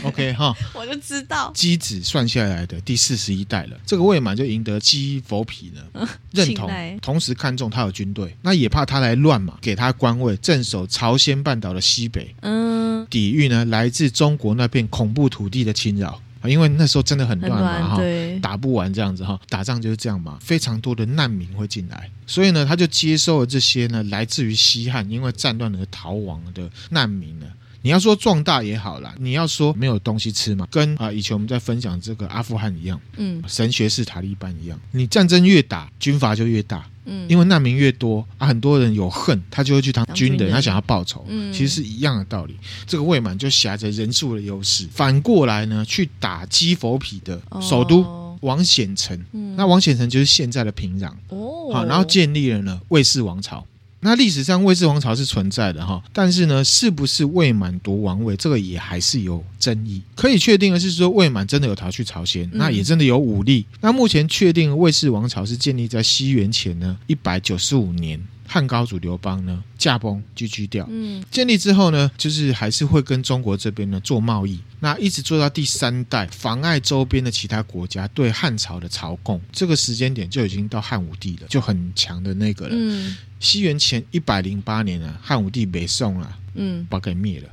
[0.08, 1.52] ，OK 哈， 我就知道。
[1.54, 6.68] 基子算下来的第四十一代了，这个未满就赢得箕否否呢，嗯、认同，
[7.00, 16.20] 同时看中他有军队，那也怕他来乱嘛，给他官位镇守朝鲜半岛的西北，嗯，抵御呢来自中国那片恐怖土地的侵扰。
[16.44, 18.02] 因为那时候真的很乱嘛，哈，
[18.42, 27.46] 打不完这样子哈，打仗就是这样嘛，非常多的难民会进来，所以呢，他就接收了这些呢来自于西汉因为战乱而逃亡的难民呢。
[27.88, 36.86] 你要说壮大也好啦，你要说没有东西吃嘛，跟啊以前我们在分享这个阿富汗一样，嗯，神学式塔利班一样，你战争越打，军阀就越大。
[37.06, 41.26] 嗯，因为难民越多啊，很多人有恨，他就会去当军人，他想要报仇。
[41.30, 42.58] 嗯，其实是一样的道理。
[42.86, 49.18] 这个魏满就挟着人数的优势，反过来呢去打击佛匹的首都、哦、王显城。
[49.32, 51.10] 嗯，那王显城就是现在的平壤。
[51.30, 53.66] 哦，好，然后建立了呢魏氏王朝。
[54.00, 60.02] 那历史上魏氏王朝是存在的哈，但是呢，是不是魏满夺王位，这个也还是有争议。
[60.16, 63.66] 可以确定的是说，魏满真的有逃去朝鲜，那也真的有武力。
[63.82, 68.22] 那目前确定魏氏王朝是建立在西元前呢一百九十五年。
[68.48, 82.72] 汉高祖刘邦呢驾崩居居掉，嗯，建立之后呢，就是还是会跟中国这边呢做贸易，那一直做到第三代，妨碍周边的其他国家对汉朝的朝贡，这个时间点就已经到汉武帝了，就很强的那个了。
[82.74, 87.50] 嗯，西元前一百零八年啊，汉武帝北宋啊，嗯，把给灭了。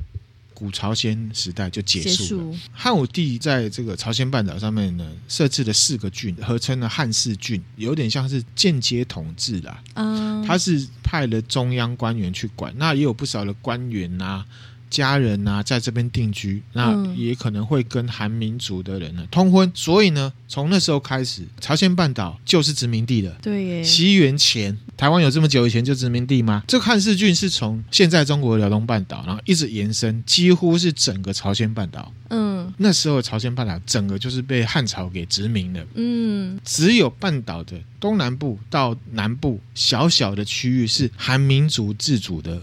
[0.55, 2.57] 古朝鲜时代就结束了。
[2.71, 9.83] 汉武帝在这个朝鲜半岛上面呢，设置了四个郡，合称了汉四郡，有点像是间接统治啦。
[9.93, 14.43] 嗯，他是派了中央官员去管，那也有不少的官员啊。
[14.89, 23.35] 家人啊，在这边定居，那也可能会跟韩民族的人呢通婚，所以呢，从那时候开始，朝鲜半岛就是殖民地了。
[23.41, 26.63] 对耶，西元前，台湾有这么久以前就殖民地吗？
[26.67, 32.11] 这个汉四郡是从现在中国的辽东半岛，然后一直延伸，几乎是整个朝鲜半岛。
[32.29, 35.85] 嗯，那时候朝鲜半岛整个就是被汉朝给殖民了。
[35.93, 42.61] 嗯，只有半岛的东南部到南部小小的区域是韩民族自主的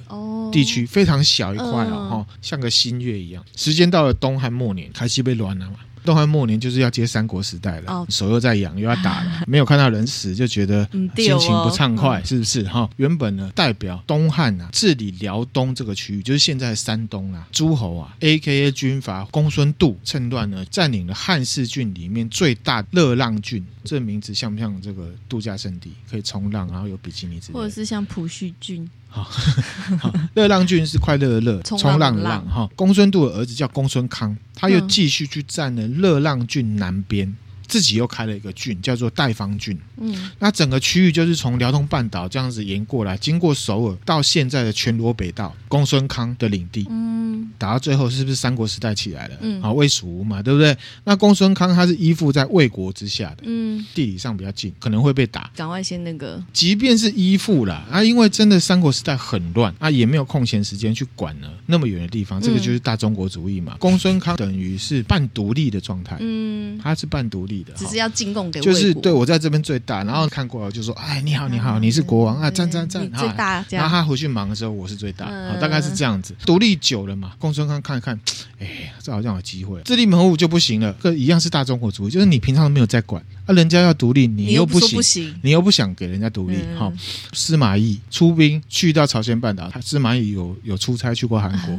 [0.52, 3.44] 地区，非常小一块哦，像个新月一样。
[3.56, 5.76] 时间到了东汉末年，开始被乱了嘛。
[6.05, 12.62] 东汉末年就是要接三国时代了，哦、手又在痒，又要打了， 没有看到人死就觉得心情不畅快，是不是？
[12.64, 18.72] 哈，原本呢代表东汉啊治理辽东这个区域，就是现在的山东啊，诸侯啊，A.K.A.
[18.72, 25.92] 军阀公孙度趁乱呢占领了汉氏郡里面最大乐浪郡，这名字像不像这个度假胜地？
[26.11, 28.88] 可以冲浪，然后有比基尼之类，或者是像普须郡。
[30.00, 32.44] 好，乐浪郡是快乐的乐，冲浪的浪。
[32.48, 37.34] 哈，公孙度的儿子叫公孙康，他又继续去占了乐浪郡南边。
[37.72, 39.78] 自己又开了一个郡，叫做代方郡。
[39.96, 46.86] 嗯，那整个区域就是从辽东半岛这样子沿过来，经过首尔到现在的全罗北道，公孙康的领地。
[46.90, 49.36] 嗯，打到最后是不是三国时代起来了？
[49.40, 50.76] 嗯，啊，魏蜀吴嘛，对不对？
[51.04, 55.50] 那公孙康他是依附在魏国之下的，嗯，地理上比较近，可能会被打。
[55.56, 62.38] 赶快先那个，即便是依附了啊，因为真的三国时代很乱啊，也没有空闲时间去管了那么远的地方。
[62.38, 63.78] 这个就是大中国主义嘛。
[63.78, 67.61] 公孙康等于是半独立的状态，嗯，他是半独立。
[67.76, 75.26] 只是要进贡给我，就是对我在这边最大，然后看过来就说：“哎，你好，你好，你是国王啊，赞赞赞，最大。”然后他回去忙的时候，我是最大，
[75.60, 76.34] 大概是这样子。
[76.44, 78.18] 独立久了嘛，公孙康看一看，
[78.58, 80.94] 哎，这好像有机会，自立门户就不行了。
[81.02, 86.57] 这一样是大中国主义，就是你平常都没有在管，啊，人家要独立，你又不行，你又不想给人家独立。
[86.78, 86.93] 好，
[87.32, 91.78] 司马懿出兵去到朝鲜半岛，司马懿有有出差去过韩国，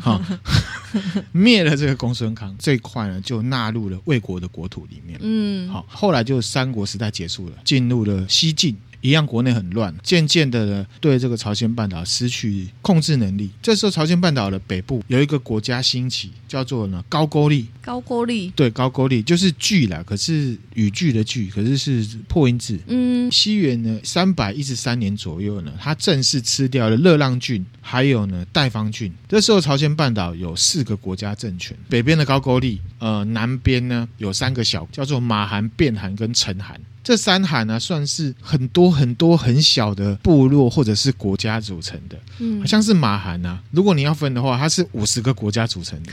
[0.00, 0.20] 好，
[1.32, 5.18] 灭了这个公孙康，这一块呢就纳入了魏国的国土里面。
[5.22, 8.76] 嗯，好，后来就三国时代结束了，进入了西晋。
[9.02, 13.50] 一样，国内很乱，渐渐的呢，对这个朝鲜半岛失去控制能力。
[13.60, 17.66] 这时候，朝鲜半岛的北部有一个国家兴起，叫做呢高句丽。
[17.82, 22.78] 高句丽，对，高句丽就是句啦，可是语句的句，可是是破音字。
[22.86, 29.12] 嗯，西元呢三百一十三年左右呢，他正式吃掉了乐浪郡，还有呢代方郡。
[29.28, 36.80] 这时候，朝鲜半岛有四个国家政权，北边的高句丽，呃，南边呢有三个小，叫做马韩、弁韩跟陈韩。
[37.04, 43.58] 这三韩呢，算是很多很多很小的部落或者是国家组成的，嗯，好像是马韩啊。
[43.70, 46.12] 如果你要分的话，它是五十个国家组成的，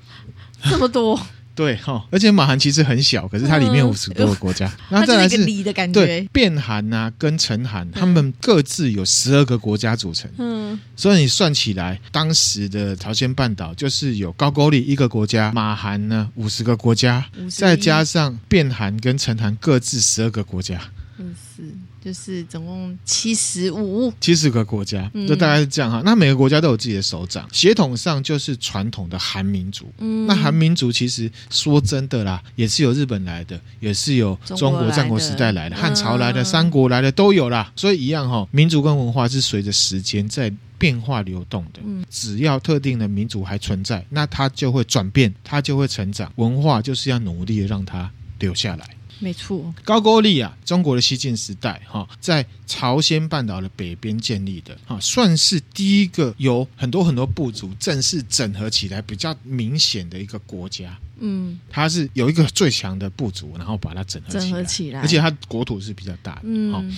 [0.70, 1.20] 这么多。
[1.54, 4.72] 对哈，而且马韩其实很小，可是它里面有五十多个国家。
[4.88, 5.44] 然后再来是
[5.92, 10.30] 对变韩啊，跟陈韩，他们各自有十二个国家组成。
[10.38, 20.80] 嗯，所以你算起来，当时的朝鲜半岛就是有高句丽一个国家，马韩呢五十个国家，再加上变韩跟陈韩各自十二个国家。
[21.18, 21.64] 嗯，是。
[22.04, 26.00] 就是总共七十五，七十个国家，就大概是这样哈。
[26.00, 29.92] 嗯、那每个国家都有自己的首长，血统上就是传统的韩民族。
[29.98, 37.72] 嗯，那韩民族其实说真的啦，也是有日本来的，也是有中国战国时代来的、汉朝来的、三国来的都有啦。
[37.74, 41.80] 所以一样哈，民族跟文化是随着时间在变化流动的。
[41.84, 46.32] 嗯，只要特定的民族还存在，那它就会转变，它就会成长。
[46.36, 48.86] 文化就是要努力的让它留下来。
[49.20, 60.96] 没错，高句丽啊，中国的西晋时代哈，在朝鲜半岛的北边建立的哈，算是第一个有很多很多部族正式整合起来比较明显的一个国家。
[61.18, 66.42] 嗯，它是有一个最强的部族，然后把它整合起来，整合起来，而且它国土是比较大的。
[66.44, 66.96] 嗯，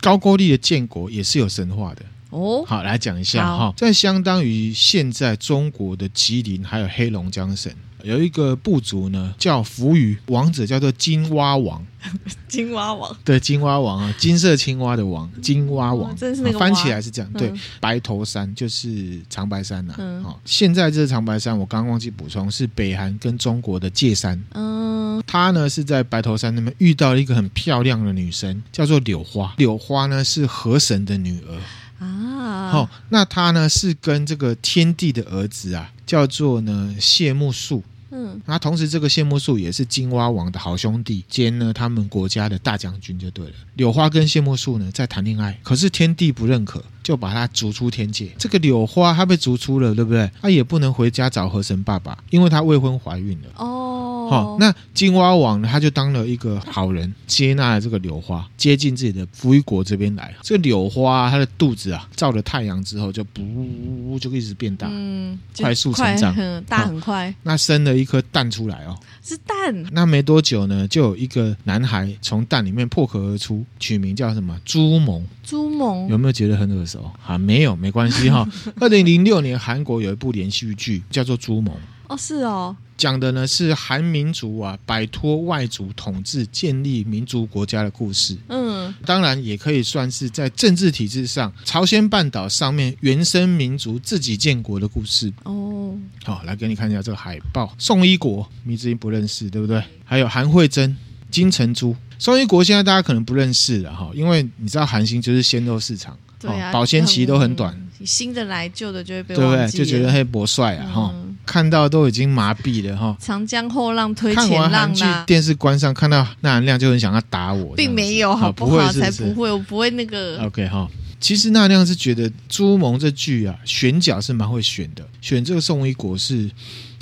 [0.00, 2.64] 高句丽的建国也是有神话的哦。
[2.66, 7.70] 好，来讲一下哈，在相当于现在中国的吉林还有黑龙江省。
[8.04, 11.84] 有一个部族呢，叫扶余，王者叫做金蛙王。
[12.48, 17.32] 金蛙王，对，金蛙王啊，金色青蛙的王，金蛙王，真是那个翻起来是这样。
[17.34, 19.94] 对，白头山就是长白山呐。
[20.22, 24.42] 好，现在这长白山，我刚刚忘记补充，是北韩跟中国的界山。
[24.52, 29.54] 嗯，他呢是在白头山那边遇到了一个很漂亮的女生，叫做柳花。
[29.58, 32.68] 柳花呢是河神的女儿啊。
[32.72, 37.84] 好，那他呢是跟这个天帝的儿子啊，叫做呢谢木素。
[38.12, 43.52] 嗯，那同时这个谢木树也是金蛙王的好兄弟兼呢他们国家的大将军就对了。
[43.74, 48.30] 柳花跟谢木树呢在谈恋爱，可是天帝不认可，就把他逐出天界。
[48.38, 50.30] 这个柳花她被逐出了，对不对？
[50.42, 53.48] 她也不能回家找河神爸爸，因为她未婚怀孕了。
[53.56, 54.11] 哦。
[54.28, 55.68] 好，那金蛙王呢？
[55.70, 60.34] 他就当了一个好人，接纳了这个柳花，接近自己的扶余国这边来。
[60.42, 67.34] 这个柳花，它的肚子啊，照了太阳之后，就不就一直变大，嗯，快速成长，很大很快。
[67.42, 69.84] 那生了一颗蛋出来哦，是蛋。
[69.92, 74.58] 那没多久呢，就有一个男孩从蛋里面破壳而出，取名叫什么？
[74.64, 75.24] 朱蒙。
[75.44, 77.10] 朱蒙有没有觉得很耳熟？
[77.26, 78.48] 啊，没有，没关系哈。
[78.80, 81.74] 二零零六年，韩国有一部连续剧叫做《朱蒙》。
[82.12, 82.76] 哦，是哦。
[82.98, 88.36] 讲的呢是韩民族啊摆脱外族统治，建立民族国家的故事。
[88.48, 95.32] 嗯，当然也可以算是在政治体制上，朝鲜半岛上面原生民族自己建国的故事。
[95.42, 97.74] 哦，好，来给你看一下这个海报。
[97.76, 99.82] 宋一国，迷之音不认识，对不对？
[100.04, 100.96] 还有韩惠珍、
[101.30, 101.96] 金城珠。
[102.20, 109.68] 宋一国现在大家可能不认识了哈，因为你知道韩星就是鲜肉市场，对啊，保鲜期都很短，新的来旧的就会被对不对？
[109.68, 111.10] 就觉得黑博帅啊哈。
[111.14, 113.16] 嗯看到都已经麻痹了哈！
[113.18, 114.70] 长江后浪推前浪。
[114.70, 118.92] 看完剧，电视关上，看到那亮就很想要打我，并没有，好不好？
[118.92, 120.40] 才不会，我不会那个。
[120.44, 120.88] OK 哈，
[121.18, 126.48] 其实那亮是觉得朱蒙这剧啊，选角是蛮会选的，选这个宋一国是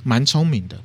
[0.03, 0.77] 蛮聪明的。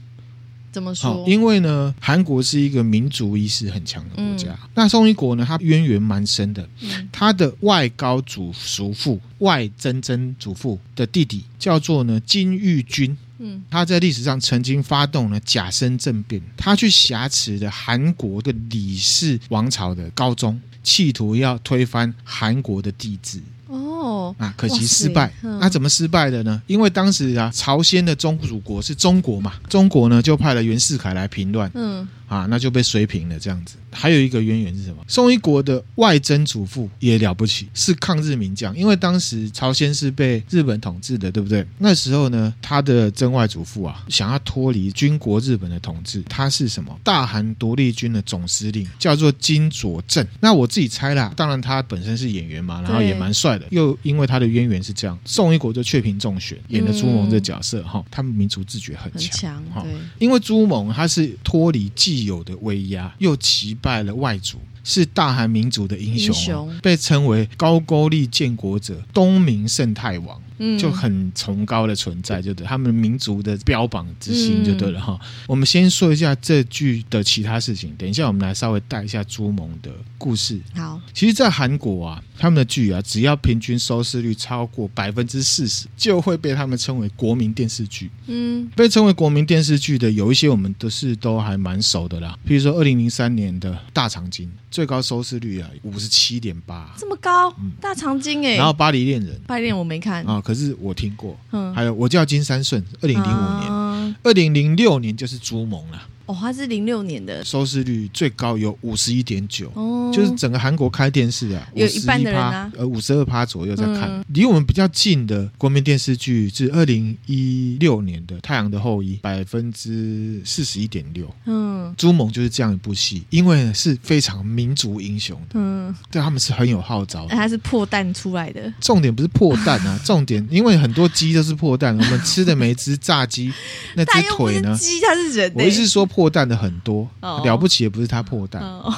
[0.76, 1.24] 怎么说？
[1.26, 4.50] 因为呢，韩国是一个民族意识很强的国家。
[4.52, 6.68] 嗯、那宋一国呢，他渊源蛮深的。
[6.82, 13.16] 嗯、他的外高祖叔父、外曾曾祖父的弟弟叫做呢金玉君。
[13.38, 23.40] 嗯，他在历史上曾经发动了甲申政变，他去挟持的韩国的李氏王朝的高宗，企图要推翻韩国的帝制。
[23.68, 25.32] 哦，啊，可惜失败。
[25.44, 26.62] 嗯、那怎么失败的呢？
[26.68, 31.70] 因为当时啊，朝鲜的宗主国是中国嘛，中国呢就派了袁世凯来平乱。
[31.74, 32.08] 嗯。
[32.28, 33.76] 啊，那就被水平了这样子。
[33.92, 34.98] 还有一个渊源是什么？
[35.08, 38.76] 宋一国的外曾祖父也了不起，是抗日名将。
[38.76, 41.66] 因为当时朝鲜是被日本统治的，对不对？
[41.78, 47.00] 那时候呢，他的曾外祖父啊，想要脱离军国日本的统治，他是什么？
[47.04, 50.28] 大韩独立军的总司令，叫做金佐镇。
[50.42, 53.66] 那我自己猜啦，当然他本身是演员嘛，然后也蛮帅的。
[53.72, 58.04] 又因为他的渊源是这样，宋一国就雀屏中选，演的朱蒙这角色哈。
[58.12, 59.86] 他们民族自觉很强，哈。
[60.20, 64.58] 因为朱蒙他是脱离既既有的威压，又击败了外族。
[64.86, 75.20] 是大韩民族的英雄，英雄被称为高句丽建国者、东明胜太王，嗯，就很崇高的存在，就对他们民族的标榜之心，就对了哈。
[75.20, 80.62] 嗯、我们先说一下这句的其他事情，等一下我们来稍微带一下朱蒙的故事。
[80.76, 88.12] 好，其实，在韩国啊，他们的剧啊，只要平均收视率超过百分之四十，就会被他们称为国民电视剧。
[88.28, 94.48] 嗯，被称为国民电视剧的有一些，我们都是都还蛮熟的啦，比如说二零零三年的《大长今》。
[94.76, 98.58] 最高收视率啊，五十七点八，这么高，嗯、大长今哎。
[98.58, 100.22] 然后《巴黎恋人》，巴黎恋人我没看。
[100.26, 101.34] 啊，可是我听过。
[101.54, 106.02] 嗯，还有我叫金三顺，二零零五年，二零零六年就是朱蒙了。
[106.26, 114.26] 哦，它是零六年的，收视率最高有五十一点九，哦，就是整个韩国开电视啊，有一半的人啊，呃，五十二趴左右在看。
[114.30, 121.32] 离、嗯、我们比较近的国民电视剧是二零一六年的《太阳的后裔》，百分之四十一点六。
[121.46, 127.36] 嗯，朱蒙就是这样一部戏，因为是非常民族英雄的，嗯，对他们是很有号召的。
[127.36, 133.54] 他是破蛋出来的，重点不是破蛋啊， 重点因为很多鸡都是破蛋，我们吃的每只炸鸡
[133.96, 134.76] 那只 腿呢？
[134.76, 136.04] 鸡它是人、欸，我意思是说。
[136.16, 137.46] 破蛋的很多，oh.
[137.46, 138.94] 了不起也不是他破蛋，oh.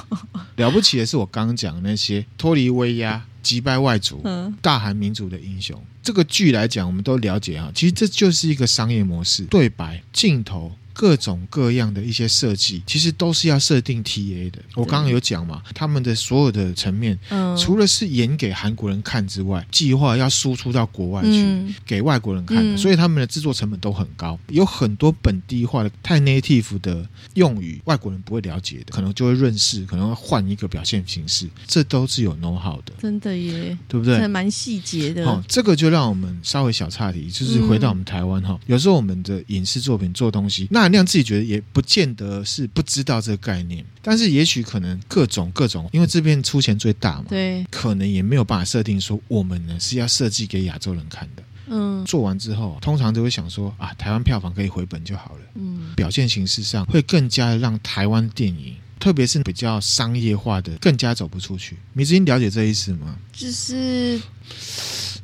[0.58, 4.24] 了不起的是我刚刚讲那些脱离威压、击败外族、
[4.62, 5.84] 大韩民族的英雄。
[6.04, 10.72] 这个剧来讲，我们都了解啊，其实这就是一个商业模式，对白、镜头。
[10.98, 14.58] 各种各样的一些设计，其实都是要设定 TA 的。
[14.74, 24.40] 我刚刚有讲嘛，他们的所有的层面，嗯，除了是演给韩国人看之外，计划要输出到国外去给外国人看，所以他们的制作成本都很高。
[24.48, 32.94] 有很多本地化的太 native 的用语，外国人不会了解的，可能就会认识，可能会换一个表现形式，这都是有 know how 的。
[33.00, 34.18] 真的耶，对不对？
[34.18, 35.24] 还蛮细节的。
[35.28, 40.87] 哦，这个就让我们稍微小岔题，就是回到我们台湾哈，有时候我们的影视作品做东西，那。
[40.92, 51.44] 亮自己觉得也不见得是不知道这个概念，但是也许可能各种各种，因为这边出钱最大嘛，对，可能也没有办法设定说我们呢是要设计给亚洲人看的。
[51.70, 55.42] 嗯，做完之后，通常都会想说啊，台湾票房可以回本就好了。
[55.56, 61.76] 嗯，表现形式上会更加让台湾电影，特别是比较商业化的，更加走不出去。
[61.92, 63.18] 米之音了解这意思吗？
[63.34, 64.20] 就是。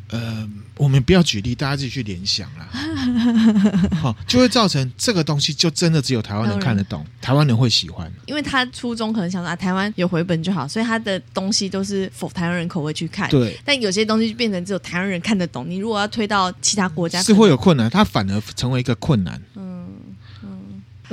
[0.09, 2.70] 呃，我们不要举例，大家自己去联想啦。
[4.01, 8.11] 好，就会造成这个东西就真的只有台湾人看得懂，台湾人会喜欢。
[8.26, 13.30] 因为他初衷可能想说啊，台湾有回本就好，所以他的东西都是否台湾人口味去看。
[13.30, 15.66] 对，但有些东西就变成只有台湾人看得懂。
[15.70, 19.41] 你如果要推到其他国家，是会有困难，它反而成为一个困难。
[19.55, 19.72] 嗯。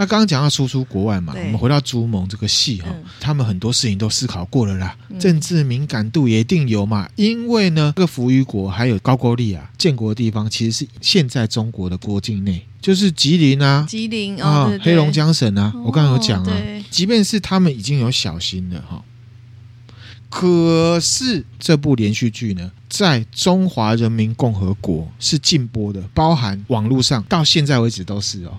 [0.01, 7.07] 那刚刚讲到输出国外嘛，我们回到朱蒙这个戏哈，嗯、他们很多事情都思考过了啦，嗯、政治敏感度也一定有嘛。
[7.17, 15.71] 因为呢，这个扶余国还有高句丽啊，建国的地方其实是现在中国的国境内，就是吉林啊，吉林啊，哦、对对黑龙江省啊。
[15.85, 19.05] 我刚刚有讲啊，哦、即便是他们已经有小心了哈，
[20.31, 28.53] 可是这部连续剧呢，在中华人民共和国是禁播的，包含网络上到现在为止都是哦。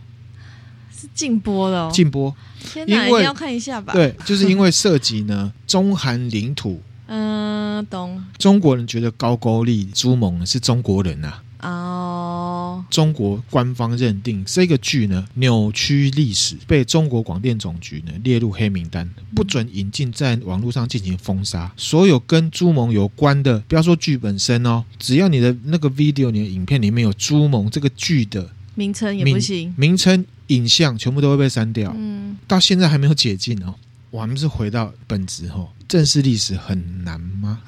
[1.21, 2.35] 是禁播了哦，禁播。
[2.73, 3.93] 天哪，一定要看一下吧？
[3.93, 6.81] 对，就是因为涉及呢 中韩领土。
[7.07, 8.23] 嗯，懂。
[8.37, 11.43] 中国人觉得高句丽朱蒙是中国人啊。
[11.61, 12.83] 哦。
[12.89, 21.71] 中国官方认定这个剧呢扭曲历史，被中国广电总局呢列入黑名单，不准引进，在网络上进行封杀。
[21.77, 31.93] 所有跟朱蒙有关的，不要说剧本身哦，只要你的那个 video，你的影片里面有朱蒙这个剧的名称也不行，名称、影像全部都会被删掉。
[31.97, 33.75] 嗯，到现在还没有解禁哦。
[34.09, 35.69] 我们是回到本质哦。
[35.91, 37.59] 正视历史很难吗？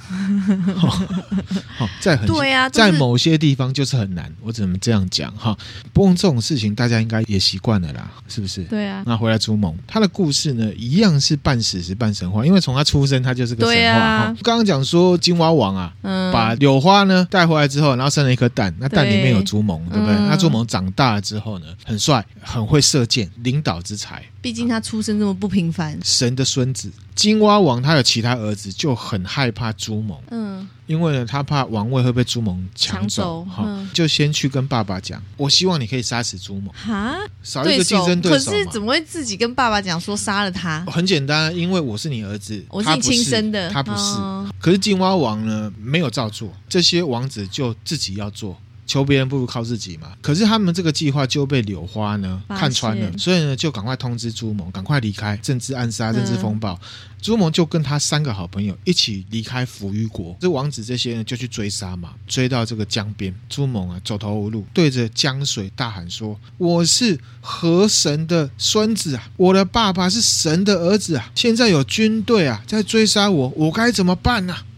[0.77, 0.97] 好，
[1.99, 5.53] 在很对啊，在某些地方就是很难，我只能这样讲哈。
[5.91, 8.63] 不过这种事情大家应该也习惯了啦，是不是？
[8.63, 9.03] 对啊。
[9.05, 14.05] 那回来朱蒙，他的故事呢，一样是半史实半神话，因为从他出生他就是个神话哈。
[14.05, 20.15] 啊、刚刚讲说金蛙王啊，嗯、把柳花呢带回来之后，然后生了一颗蛋，那蛋里面有朱蒙，对，对不对？
[20.15, 24.23] 嗯、那朱蒙长大了之后呢，很帅，很会射箭，领导之才。
[24.41, 26.89] 毕竟他出生这么不平凡，神的孙子。
[27.15, 38.51] 金蛙王他有其他儿子，就很害怕朱蒙，嗯，因为呢，他怕王位会被朱蒙抢走，哈、嗯，就先去跟爸爸讲，我希望你可以杀死朱蒙，哈，少一个竞争对手。
[38.51, 40.83] 可是怎么会自己跟爸爸讲说杀了他？
[40.87, 43.97] 很简单，因为我是你儿子，我是你亲生的，他不是。
[43.97, 48.57] 哦、可是金蛙王呢，没有照做，这些王子就自己要做。
[48.85, 50.13] 求别人不如靠自己嘛。
[50.21, 55.37] 可是他们这个计划就被柳花呢看穿了，所以呢就赶快通知朱蒙，赶快离开。
[55.37, 56.79] 政治暗杀、政治风暴，
[57.21, 60.35] 朱蒙就跟他三个好朋友一起离开扶余国。
[60.39, 74.72] 这王子这些呢就去追杀嘛，追到这个江边，朱蒙啊走投无路，对着江水大喊说：“我是河神的孙子啊，我的爸爸是神的儿子啊，现在有军队啊在追杀我，我该怎么办呢？”哇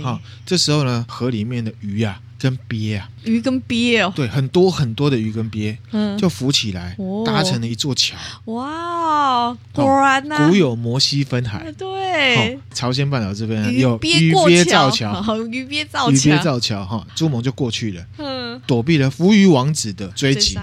[0.00, 0.04] 塞！
[0.04, 2.20] 好，这时候呢河里面的鱼啊。
[2.38, 8.14] 跟鳖啊，鱼跟鳖哦，对，很多很多的鱼跟鳖，嗯，就浮起来，哦、搭成了一座桥。
[8.44, 20.58] 哇，果然呐、哦，古有摩西分海，对、哦，朝鲜半岛这边有 鱼鳖造桥，鱼鳖造鱼鳖造桥哈，朱蒙就过去了，嗯，躲避了扶余王子的追击。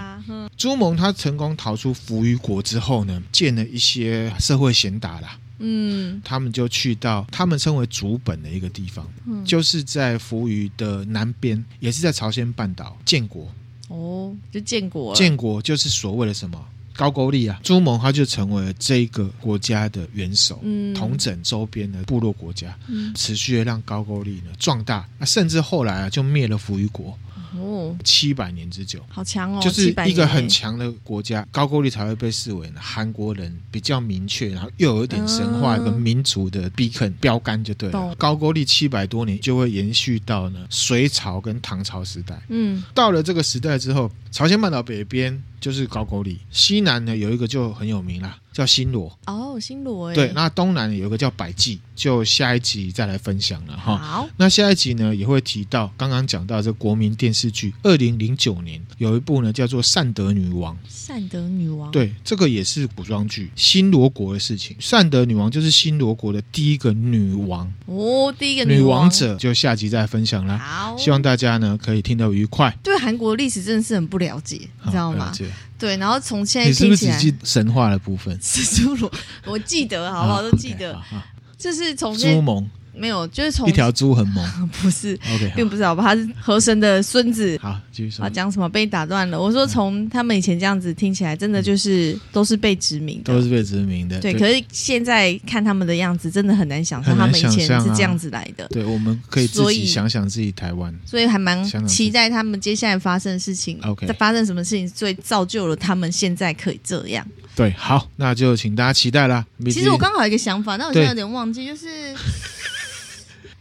[0.56, 5.36] 朱蒙他成功逃出扶余国之后呢，建了一些社会贤达啦。
[5.58, 13.48] 嗯，他们就去到他们称为竹本的一个地方，嗯、就是在扶余的南边，也是在朝鲜半岛建国。
[13.88, 16.58] 哦，就建国，建国就是所谓的什么
[16.96, 17.60] 高句丽啊？
[17.62, 27.16] 朱蒙他就成为了这个国家的元首，嗯，统整周边的部落国家，嗯、持续的让高句丽呢壮大，甚至后来啊就灭了扶余国。
[27.58, 29.60] 哦，七百年之久，好强哦！
[29.62, 37.98] 就是一个很强的国家，高句丽才会被视为呢韩国人比较明确，然后又有一点神话跟民族的 beacon 标杆就对了。
[37.98, 42.40] 嗯、高句丽七百多年就会延续到呢隋朝跟唐朝时代。
[42.48, 48.38] 嗯，到了这个时代之后，朝鲜半岛北边就是高句丽，西南呢有一个就很有名啦。
[48.52, 53.96] 叫新罗哦，新罗哎，对，那东南有一个叫百济，就下一集再来分享了哈。
[53.96, 60.74] 好，那下一集呢也会提到刚刚讲到这国民电视剧，二零零九年有一部呢叫做《善德女王》。
[60.88, 64.76] 善德女王，对，这个也是古装剧，新罗国的事情。
[64.80, 70.58] 善德女王就是新罗国的第一个女王哦，第一个女王，女王者，就下集再来分享啦。
[70.58, 72.76] 好，希望大家呢可以听得愉快。
[72.82, 75.32] 对韩国历史真的是很不了解，你知道吗？
[75.76, 78.38] 对，然后从现在你是不是只记神话的部分？
[79.44, 80.40] 我记得，好不好？
[80.40, 80.98] 都记得，
[81.64, 82.68] 就是从朱蒙。
[82.96, 84.44] 没有，就是从一条猪很猛，
[84.80, 86.02] 不是，OK，并不是，好吧？
[86.02, 87.58] 他是和神的孙子。
[87.60, 88.24] 好，继续说。
[88.24, 89.40] 啊，讲什么被打断了？
[89.40, 94.20] 我说从他们以前这样子听起来，真的就是都是被殖民的，都是被殖民的。
[94.20, 98.66] 对，可是现在看他们的样子，真的很难想象他们以前是这样子来的。
[98.68, 103.78] 对，我们可以自己想想自己台湾，所以还蛮期待他们接下来发生的事情。
[103.82, 107.26] OK，在发生什么事情，所以造就了他们现在可以这样。
[107.56, 109.44] 对，好，那就请大家期待啦。
[109.66, 111.86] 其实我刚好有一个想法，但我现在有点忘记，就是。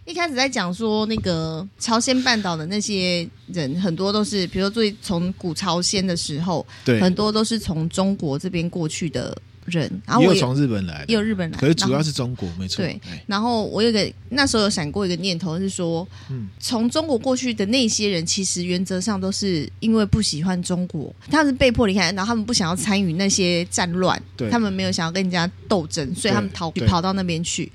[0.06, 9.36] 一开始在讲说那个朝鲜半岛的那些人，很多都是，比如说最从古朝鲜的时候，对，很多都是从中国这边过去的
[9.66, 12.84] 人，然后我也有从日本来，也有日本来，可是主要是中国，后没错。
[12.84, 27.72] 对，然后我有个那时候有闪过一个念头是说，嗯，从中国过去的那些人，其实原则上都是因为不喜欢中国，他们是被迫离开，然后他们不想要参与那些战乱，对，他们没有想要跟人家斗争，所以他们逃跑到那边去。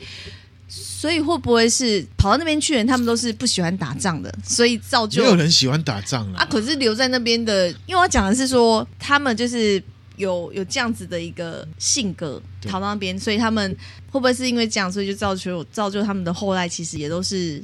[0.99, 6.45] 所以会不会是跑到那边去的人，他们都是不喜欢打仗的，所以造就没有人喜欢打仗啊。
[6.47, 9.81] 可是留在那边的，因为我讲的是说，他们就是
[10.17, 13.71] 有有这样子的一个性格，逃到那边，所以他们
[14.11, 17.63] 会不会是因为这样，所以就造就造就他们的后代，其实也都是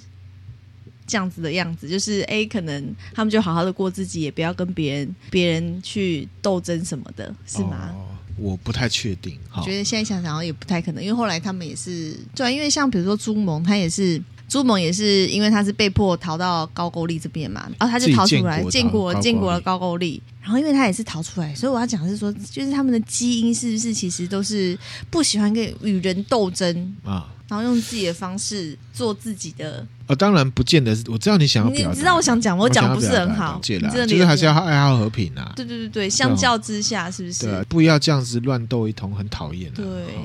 [1.05, 7.91] 这样子的样子，就是 A，可能他们就好好的过自己，也不要跟别人别人去斗争什么的，是吗？
[7.93, 9.39] 哦我不太确定。
[9.57, 24.79] 我觉得现在想想也不太可能，因为后来他们也是对，因为像比如说朱蒙，他也是朱蒙也是因为他是被迫逃到高句丽这边嘛，然后他就逃出来，建国建国了高句丽，然后因为他也是逃出来，所以我要讲的是说，就是他们的基因是不是其实都是
[25.11, 27.31] 不喜欢跟与人斗争啊。
[27.47, 31.05] 然后用自己的方式做自己的，呃、哦，当然不见得是。
[31.11, 33.79] 我知道你想要表达，你知道我想讲，我讲不是很好，就
[34.17, 35.53] 是还是要爱好和平啊。
[35.55, 37.45] 对对对对，相较之下，是不是？
[37.45, 39.77] 对，不要这样子乱斗一通，很讨厌、啊。
[39.77, 39.85] 对，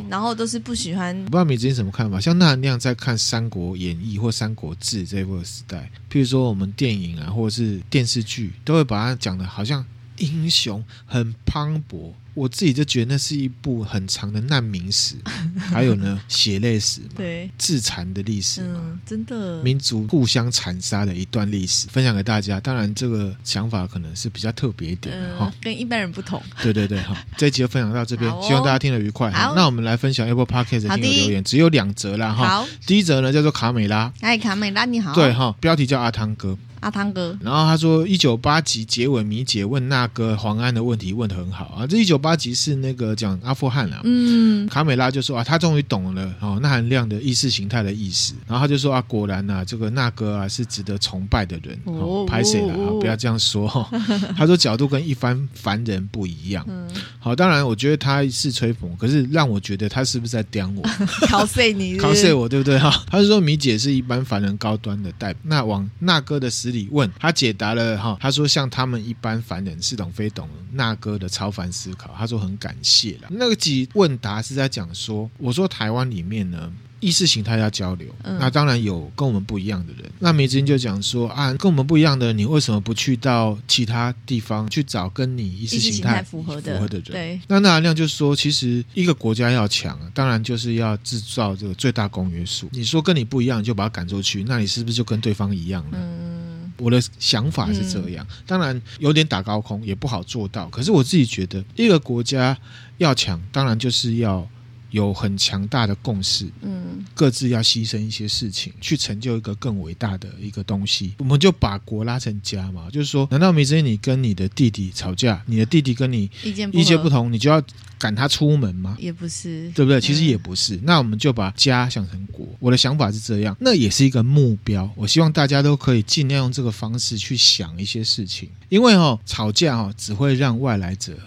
[0.09, 1.13] 然后都是不喜欢。
[1.25, 2.21] 不知道米之前什么看法？
[2.21, 9.85] 像那样在看《三国演义》或《三国志》这部时代，譬如说我们电影啊，或者是电视剧，都会把它讲的好像
[10.19, 12.13] 英雄很磅礴。
[12.35, 15.15] 我自己就觉得那是一部很长的难民史，
[15.59, 22.57] 还有呢血泪史，对，自残的历史嘛、嗯，真的民族互相残杀的一段历史，分享给大家。
[22.57, 26.41] 当然，这个想法可能是比较特别一点的哈、嗯，跟一般人不同。
[26.61, 29.29] 对对对，好，这一集就分享到这边，哦、希望大家听得愉快。
[29.31, 32.47] 好，那我们来分享 Apple Podcast 的听友留言，只有两则啦哈。
[32.47, 36.57] 好，第一则呢叫做卡美拉，哎，卡美拉你好，对哈，标题叫阿汤哥。
[36.81, 41.65] 阿汤哥，然后他说一九八集结尾米姐问那个黄安的问题问的很好。
[41.77, 52.89] 啊，这一九八集是那个讲阿富汗啊，嗯，卡美拉就说啊，他终于懂了哦，那含量的意识形态的意思，然后他就说啊，果然呐、啊，这个那哥啊是值得崇拜的人，哦，拍谁了啊？
[52.99, 53.67] 不要这样说。
[53.67, 53.87] 哈，
[54.35, 60.81] 他说角度跟一般凡人不一样，嗯，好，当然我觉得他是吹捧，可是让我觉得他是不是在刁我，
[61.27, 62.79] 考碎你， 考碎我，对不对？
[62.79, 63.03] 哈？
[63.09, 66.49] 他是说米姐是一般凡人高端的代表，那往那哥的
[66.91, 73.27] 问他解答了哈，他说像他们一般凡人似懂非懂，那哥的超凡思考，他说很感谢了。
[73.29, 76.71] 那个集问答是在讲说，我说台湾里面呢。
[77.01, 80.11] 意识形态要交流，嗯，那当然有跟我们不一样的人。
[80.19, 87.03] 那梅子英就讲说啊，跟我们不一样的，你为什么不去到其他地方去找跟你意识形态符合的符合的人？
[87.05, 87.41] 对。
[87.47, 92.67] 那那亮就说，其实一个国家要强，当然就是要制造这个最大公约数。
[92.73, 95.97] 你说跟你不一样，就把他赶出去，那你是不是就跟对方一样呢？
[95.97, 96.38] 嗯，
[96.79, 100.67] 我的想法是这样，当然有点打高空，也不好做到。
[100.69, 102.57] 可是我自己觉得，一个国家
[102.97, 104.47] 要强，当然就是要。
[104.91, 111.13] 有很强大的共识，嗯，各自要牺牲一些事情，去成就一个更伟大的一个东西。
[111.19, 117.61] 我们就把国拉成家嘛，就是说，难道梅子你跟你的弟弟吵架，你的弟弟跟你意见意见不同，你就要
[117.97, 118.95] 赶他出门吗？
[118.99, 120.01] 也不是，对不对？
[120.01, 120.75] 其实也不是。
[120.77, 120.81] 嗯。
[120.83, 122.47] 那我们就把家想成国。
[122.59, 124.89] 我的想法是这样，那也是一个目标。
[124.95, 131.17] 我希望大家都可以尽量用这个方式去想一些事情，因为哦，吵架哦，只会让外来者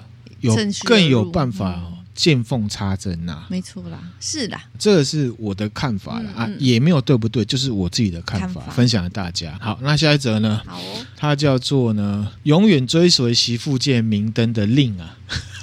[0.40, 1.91] 有更有办法哦。
[2.14, 9.58] 见缝插针呐，没错啦，是的，这个是我的看法了、嗯嗯、啊，也没有对不对，就是我自己的看法，看法分享给大家。
[9.60, 10.60] 好，那下一则呢？
[10.66, 10.82] 好、哦，
[11.16, 15.16] 它叫做呢，永远追随媳妇界明灯的令啊。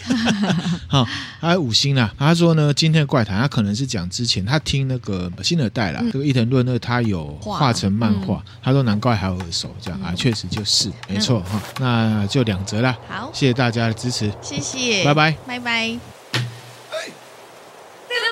[0.88, 1.06] 好，
[1.40, 2.12] 还有五星啦。
[2.18, 12.22] 他说呢，今天的怪谈，他可能是讲之前他听那个新耳代啦，嗯、这个伊藤润二他有画成漫画、嗯，他说难怪还有耳熟，这样、嗯、啊，确实就是没错哈、嗯。
[12.22, 16.19] 那就两折啦，好，谢谢大家的支持，谢谢，拜拜，拜拜。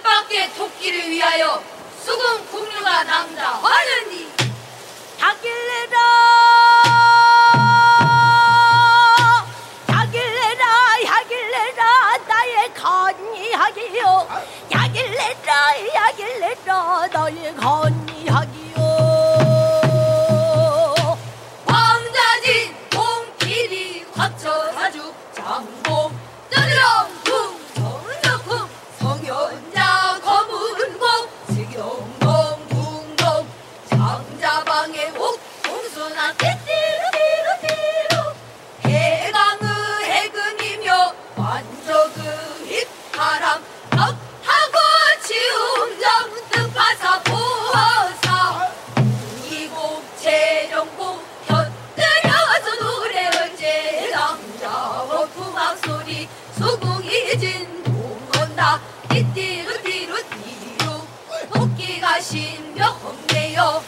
[0.07, 1.61] 뜻밖의 토끼를 위하여
[2.01, 4.31] 수군 국류가 낭자하느니
[5.19, 5.97] 하길래라.
[9.87, 10.65] 하길래라
[11.07, 14.27] 하길래라 나의 건의하기요.
[14.29, 14.43] 아.
[14.71, 15.53] 하길래라
[15.95, 18.76] 하길래라 나의 건의하기요.
[62.29, 63.81] 신병 없네요.